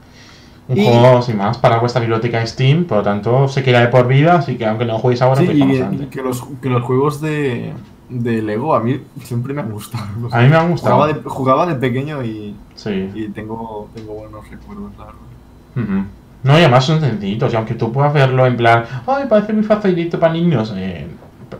[0.69, 3.89] Un Y- juego sin más para vuestra biblioteca Steam, por lo tanto se queda de
[3.89, 5.63] por vida, así que aunque no lo jueguéis ahora, Sí, pues y,
[6.03, 7.73] y que, los, que los juegos de,
[8.11, 10.05] de Lego a mí siempre me han gustado.
[10.21, 10.37] no sé.
[10.37, 10.95] A mí me han gustado.
[10.97, 13.11] Jugaba de, jugaba de pequeño y, Sí.
[13.15, 16.05] y tengo, tengo buenos recuerdos, la verdad.
[16.45, 19.65] No, y además son sencillitos, y aunque tú puedas verlo en plan, ay, parece muy
[19.65, 21.07] facilito para niños, eh,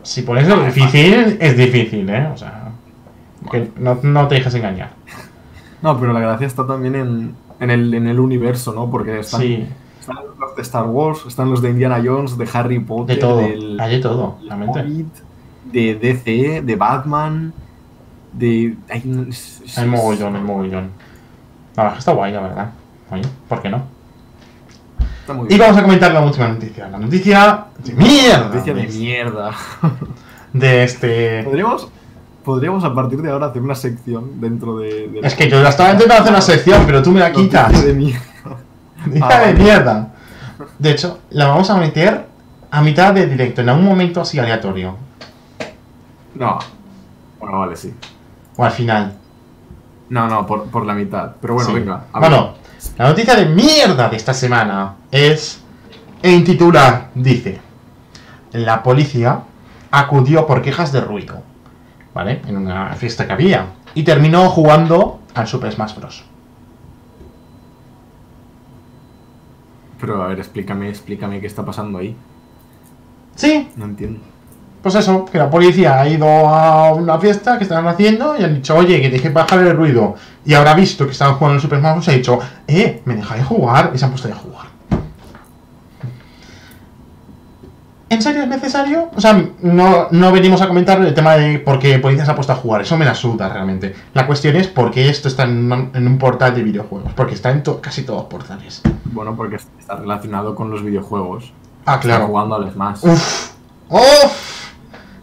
[0.03, 2.29] si pones lo difícil, es difícil, ¿eh?
[2.33, 2.69] O sea,
[3.51, 4.91] Que no, no te dejes engañar.
[5.81, 8.89] No, pero la gracia está también en, en, el, en el universo, ¿no?
[8.89, 9.67] Porque están, Sí,
[9.99, 13.37] están los de Star Wars, están los de Indiana Jones, de Harry Potter, de todo.
[13.37, 14.79] del- Hay de todo, del realmente.
[14.81, 15.07] Hobbit,
[15.71, 17.53] de DC, de Batman,
[18.33, 18.75] de...
[18.89, 19.03] Hay,
[19.77, 20.89] Hay mogollón, hay mogollón.
[21.75, 22.71] La verdad es que está guay, la verdad.
[23.11, 23.83] Oye, ¿por qué no?
[25.21, 25.59] Está muy Y bien.
[25.61, 26.87] vamos a comentar la última noticia.
[26.89, 28.45] La noticia de mierda.
[28.49, 29.51] Noticia de de- mierda.
[30.53, 31.43] de este.
[31.43, 31.87] Podríamos,
[32.43, 35.07] podríamos a partir de ahora hacer una sección dentro de...
[35.09, 37.67] de Es que yo la estaba intentando hacer una sección, pero tú me la Noticia
[37.67, 37.85] quitas.
[37.85, 38.21] de mierda.
[39.05, 40.13] Noticia Ah, de mierda.
[40.77, 42.25] De hecho, la vamos a meter
[42.71, 44.95] a mitad de directo, en algún momento así aleatorio.
[46.35, 46.59] No.
[47.39, 47.93] Bueno, vale, sí.
[48.57, 49.13] O al final.
[50.09, 51.31] No, no, por, por la mitad.
[51.41, 51.75] Pero bueno, Sí.
[51.75, 52.05] venga.
[52.13, 52.53] Bueno,
[52.97, 55.61] la noticia de mierda de esta semana es.
[56.21, 57.61] En titular dice:
[58.51, 59.39] La policía
[59.91, 61.41] acudió por quejas de ruido.
[62.13, 62.41] ¿Vale?
[62.47, 63.67] En una fiesta que había.
[63.93, 66.23] Y terminó jugando al Super Smash Bros.
[69.99, 72.15] Pero a ver, explícame, explícame qué está pasando ahí.
[73.35, 74.19] Sí, No entiendo.
[74.81, 78.55] Pues eso, que la policía ha ido a una fiesta que estaban haciendo y han
[78.55, 80.15] dicho, oye, que deje bajar el ruido.
[80.45, 82.07] Y habrá visto que estaban jugando el Super Smash Bros.
[82.07, 83.91] y ha dicho, eh, me dejáis jugar.
[83.93, 84.67] Y se han puesto a jugar.
[88.09, 89.09] ¿En serio es necesario?
[89.15, 92.35] O sea, no, no venimos a comentar el tema de por qué policía se ha
[92.35, 92.81] puesto a jugar.
[92.81, 93.93] Eso me la suda realmente.
[94.15, 97.13] La cuestión es por qué esto está en, un- en un portal de videojuegos.
[97.13, 98.81] Porque está en to- casi todos los portales.
[99.05, 101.53] Bueno, porque está relacionado con los videojuegos.
[101.85, 102.27] Ah, Está claro.
[102.27, 102.99] jugando al Smash.
[103.03, 103.51] Uf,
[103.89, 104.69] uf.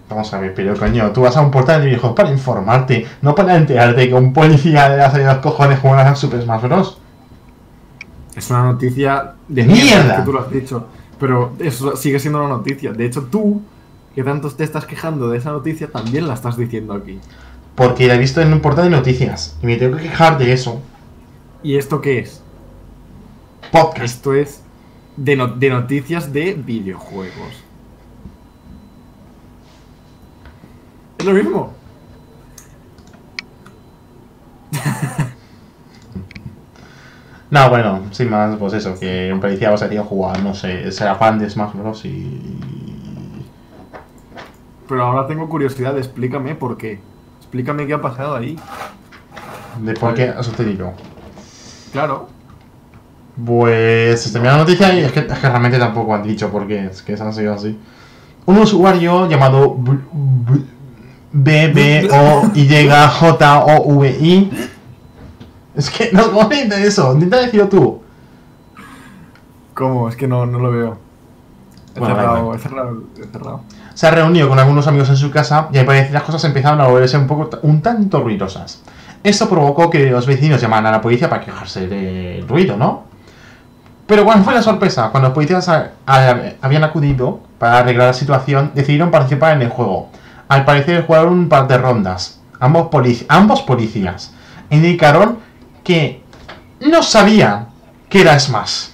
[0.09, 3.35] Vamos a ver, pero coño, tú vas a un portal de videojuegos para informarte, no
[3.35, 6.99] para enterarte que un policía le ha salido los cojones jugando a Super Smash Bros.
[8.37, 10.17] Es una noticia de ¡Mierda!
[10.19, 10.87] que tú lo has dicho.
[11.19, 12.93] Pero eso sigue siendo una noticia.
[12.93, 13.63] De hecho, tú,
[14.15, 17.19] que tanto te estás quejando de esa noticia, también la estás diciendo aquí.
[17.75, 20.53] Porque la he visto en un portal de noticias y me tengo que quejar de
[20.53, 20.81] eso.
[21.63, 22.43] ¿Y esto qué es?
[23.73, 24.05] Podcast.
[24.17, 24.63] Esto es
[25.17, 27.63] de, no- de noticias de videojuegos.
[31.19, 31.73] Es lo mismo.
[37.57, 41.15] No, bueno, sin más, pues eso, que un policía os hacía jugar, no sé, será
[41.15, 42.05] fan de Smash Bros.
[42.05, 42.39] y...
[44.87, 47.01] Pero ahora tengo curiosidad, explícame por qué.
[47.39, 48.59] Explícame qué ha pasado ahí.
[49.81, 50.93] de por qué ha sucedido.
[51.93, 52.29] Claro.
[53.43, 56.67] Pues se termina la noticia y es que, es que realmente tampoco han dicho por
[56.67, 57.79] qué, es que eso ha sido así.
[58.45, 59.79] Un usuario llamado
[61.33, 62.51] BBOYJOVI.
[65.77, 67.13] Es que no, ¿cómo dice eso?
[67.15, 68.03] Intenta decirlo tú.
[69.75, 70.09] ¿Cómo?
[70.09, 70.99] Es que no, no lo veo.
[71.95, 73.61] He Bueno, cerrado, he cerrado, he cerrado.
[73.95, 76.81] Se ha reunido con algunos amigos en su casa y al parecer las cosas empezaron
[76.81, 78.83] a volverse un poco un tanto ruidosas.
[79.23, 83.05] Esto provocó que los vecinos llamaran a la policía para quejarse del ruido, ¿no?
[84.07, 85.09] Pero ¿cuál fue la sorpresa?
[85.11, 89.69] Cuando los policías a- a- habían acudido para arreglar la situación, decidieron participar en el
[89.71, 90.11] juego.
[90.49, 92.41] Al parecer jugaron un par de rondas.
[92.61, 94.33] Ambos, polic- ambos policías
[94.71, 95.39] indicaron
[95.87, 96.21] que
[96.81, 97.69] no sabían
[98.09, 98.89] que era Smash.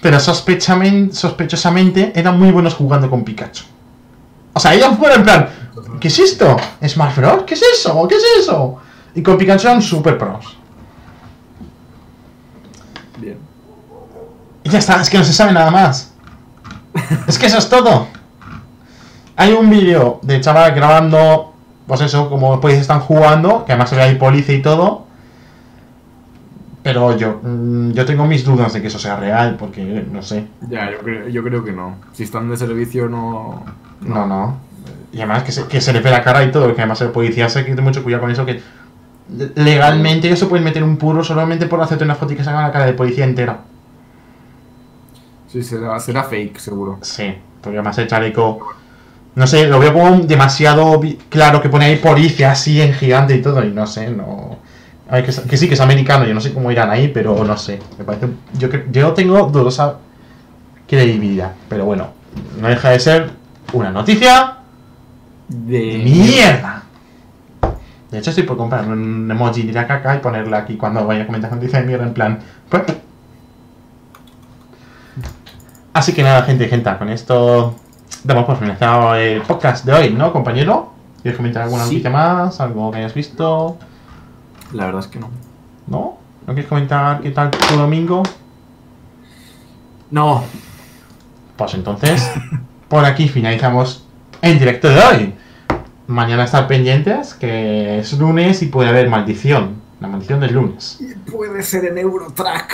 [0.00, 3.64] Pero sospechosamente eran muy buenos jugando con Pikachu.
[4.52, 5.48] O sea, ellos fueron en plan,
[5.98, 6.56] ¿qué es esto?
[6.86, 7.42] ¿Smash Bros?
[7.44, 8.06] ¿Qué es eso?
[8.06, 8.76] ¿Qué es eso?
[9.16, 10.56] Y con Pikachu eran super pros.
[13.18, 13.38] Bien.
[14.62, 16.12] Y ya está, es que no se sabe nada más.
[17.26, 18.06] es que eso es todo.
[19.34, 21.52] Hay un vídeo de chaval grabando,
[21.88, 25.04] pues eso, como los policías están jugando, que además se ve ahí policía y todo.
[26.84, 29.82] Pero yo, mm, yo tengo mis dudas de que eso sea real, porque
[30.12, 30.46] no sé.
[30.68, 31.96] Ya, yo creo, yo creo que no.
[32.12, 33.64] Si están de servicio, no.
[34.02, 34.58] No, no.
[35.10, 37.08] Y además que se, que se le ve la cara y todo, que además el
[37.08, 38.60] policía se tiene mucho cuidado con eso, que
[39.54, 42.50] legalmente ellos se pueden meter un puro solamente por hacerte una foto y que se
[42.50, 43.60] haga la cara del policía entera.
[45.48, 46.98] Sí, será, será fake, seguro.
[47.00, 48.74] Sí, porque además el chaleco.
[49.36, 51.00] No sé, lo veo como demasiado
[51.30, 54.58] claro que pone ahí policía así en gigante y todo, y no sé, no.
[55.10, 57.56] Ay, que, que sí, que es americano, yo no sé cómo irán ahí, pero no
[57.56, 57.78] sé.
[57.98, 58.28] Me parece.
[58.58, 59.96] Yo, yo tengo dudosa
[60.88, 62.08] credibilidad, pero bueno,
[62.60, 63.30] no deja de ser
[63.72, 64.58] una noticia
[65.48, 66.82] De mierda.
[68.10, 71.24] De hecho, estoy por comprar un emoji de la caca y ponerla aquí cuando vaya
[71.24, 72.38] a comentar noticia de mierda en plan.
[72.68, 72.84] pues.
[75.92, 77.74] Así que nada, gente, gente, con esto
[78.24, 80.92] damos por finalizado el podcast de hoy, ¿no, compañero?
[81.22, 81.90] ¿Quieres comentar alguna Sí.
[81.90, 82.60] noticia más?
[82.60, 83.76] ¿Algo que hayas visto?
[84.72, 85.30] La verdad es que no.
[85.86, 86.18] ¿No?
[86.46, 88.22] ¿No quieres comentar qué tal tu domingo?
[90.10, 90.44] No.
[91.56, 92.30] Pues entonces,
[92.88, 94.06] por aquí finalizamos
[94.42, 95.34] el directo de hoy.
[96.06, 99.82] mañana estar pendientes, que es lunes y puede haber maldición.
[100.00, 100.98] La maldición del lunes.
[101.00, 102.72] Y puede ser en Eurotrack.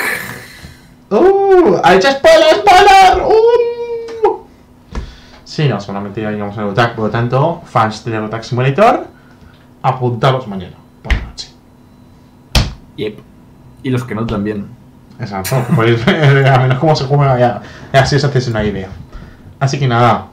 [1.11, 1.77] ¡Uh!
[1.85, 3.25] ¡Ha hecho spoiler, spoiler!
[3.25, 4.47] ¡Uh!
[5.45, 9.07] Sí, no, solamente ya llegamos a Eurotrack, por lo tanto, fans de Eurotrack Simulator,
[9.83, 11.49] apuntaros mañana por la noche.
[13.01, 13.18] Yep.
[13.82, 14.66] Y los que no también.
[15.18, 17.62] Exacto, podéis ver a menos cómo se juega ya,
[17.93, 18.89] así os hacéis una idea.
[19.59, 20.27] Así que nada,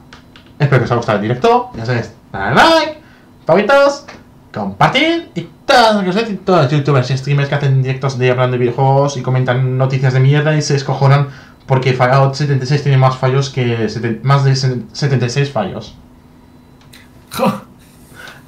[0.58, 2.98] espero que os haya gustado el directo, ya sabéis, darle like,
[3.46, 4.04] favoritos,
[4.52, 8.52] compartir y todo lo que todos los youtubers y streamers que hacen directos de hablando
[8.52, 11.28] de videojuegos y comentan noticias de mierda y se escojonan
[11.66, 13.90] porque Fallout 76 tiene más fallos que
[14.22, 15.94] más de 76 fallos.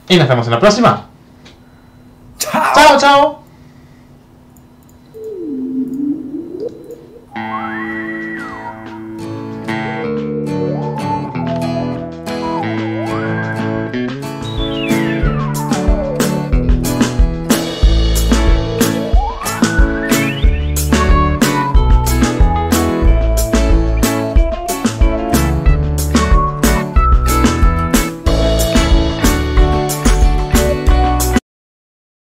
[0.08, 1.06] Y nos vemos en la próxima.
[2.38, 2.62] ¡Chao!
[2.74, 3.49] ¡Chao, chao!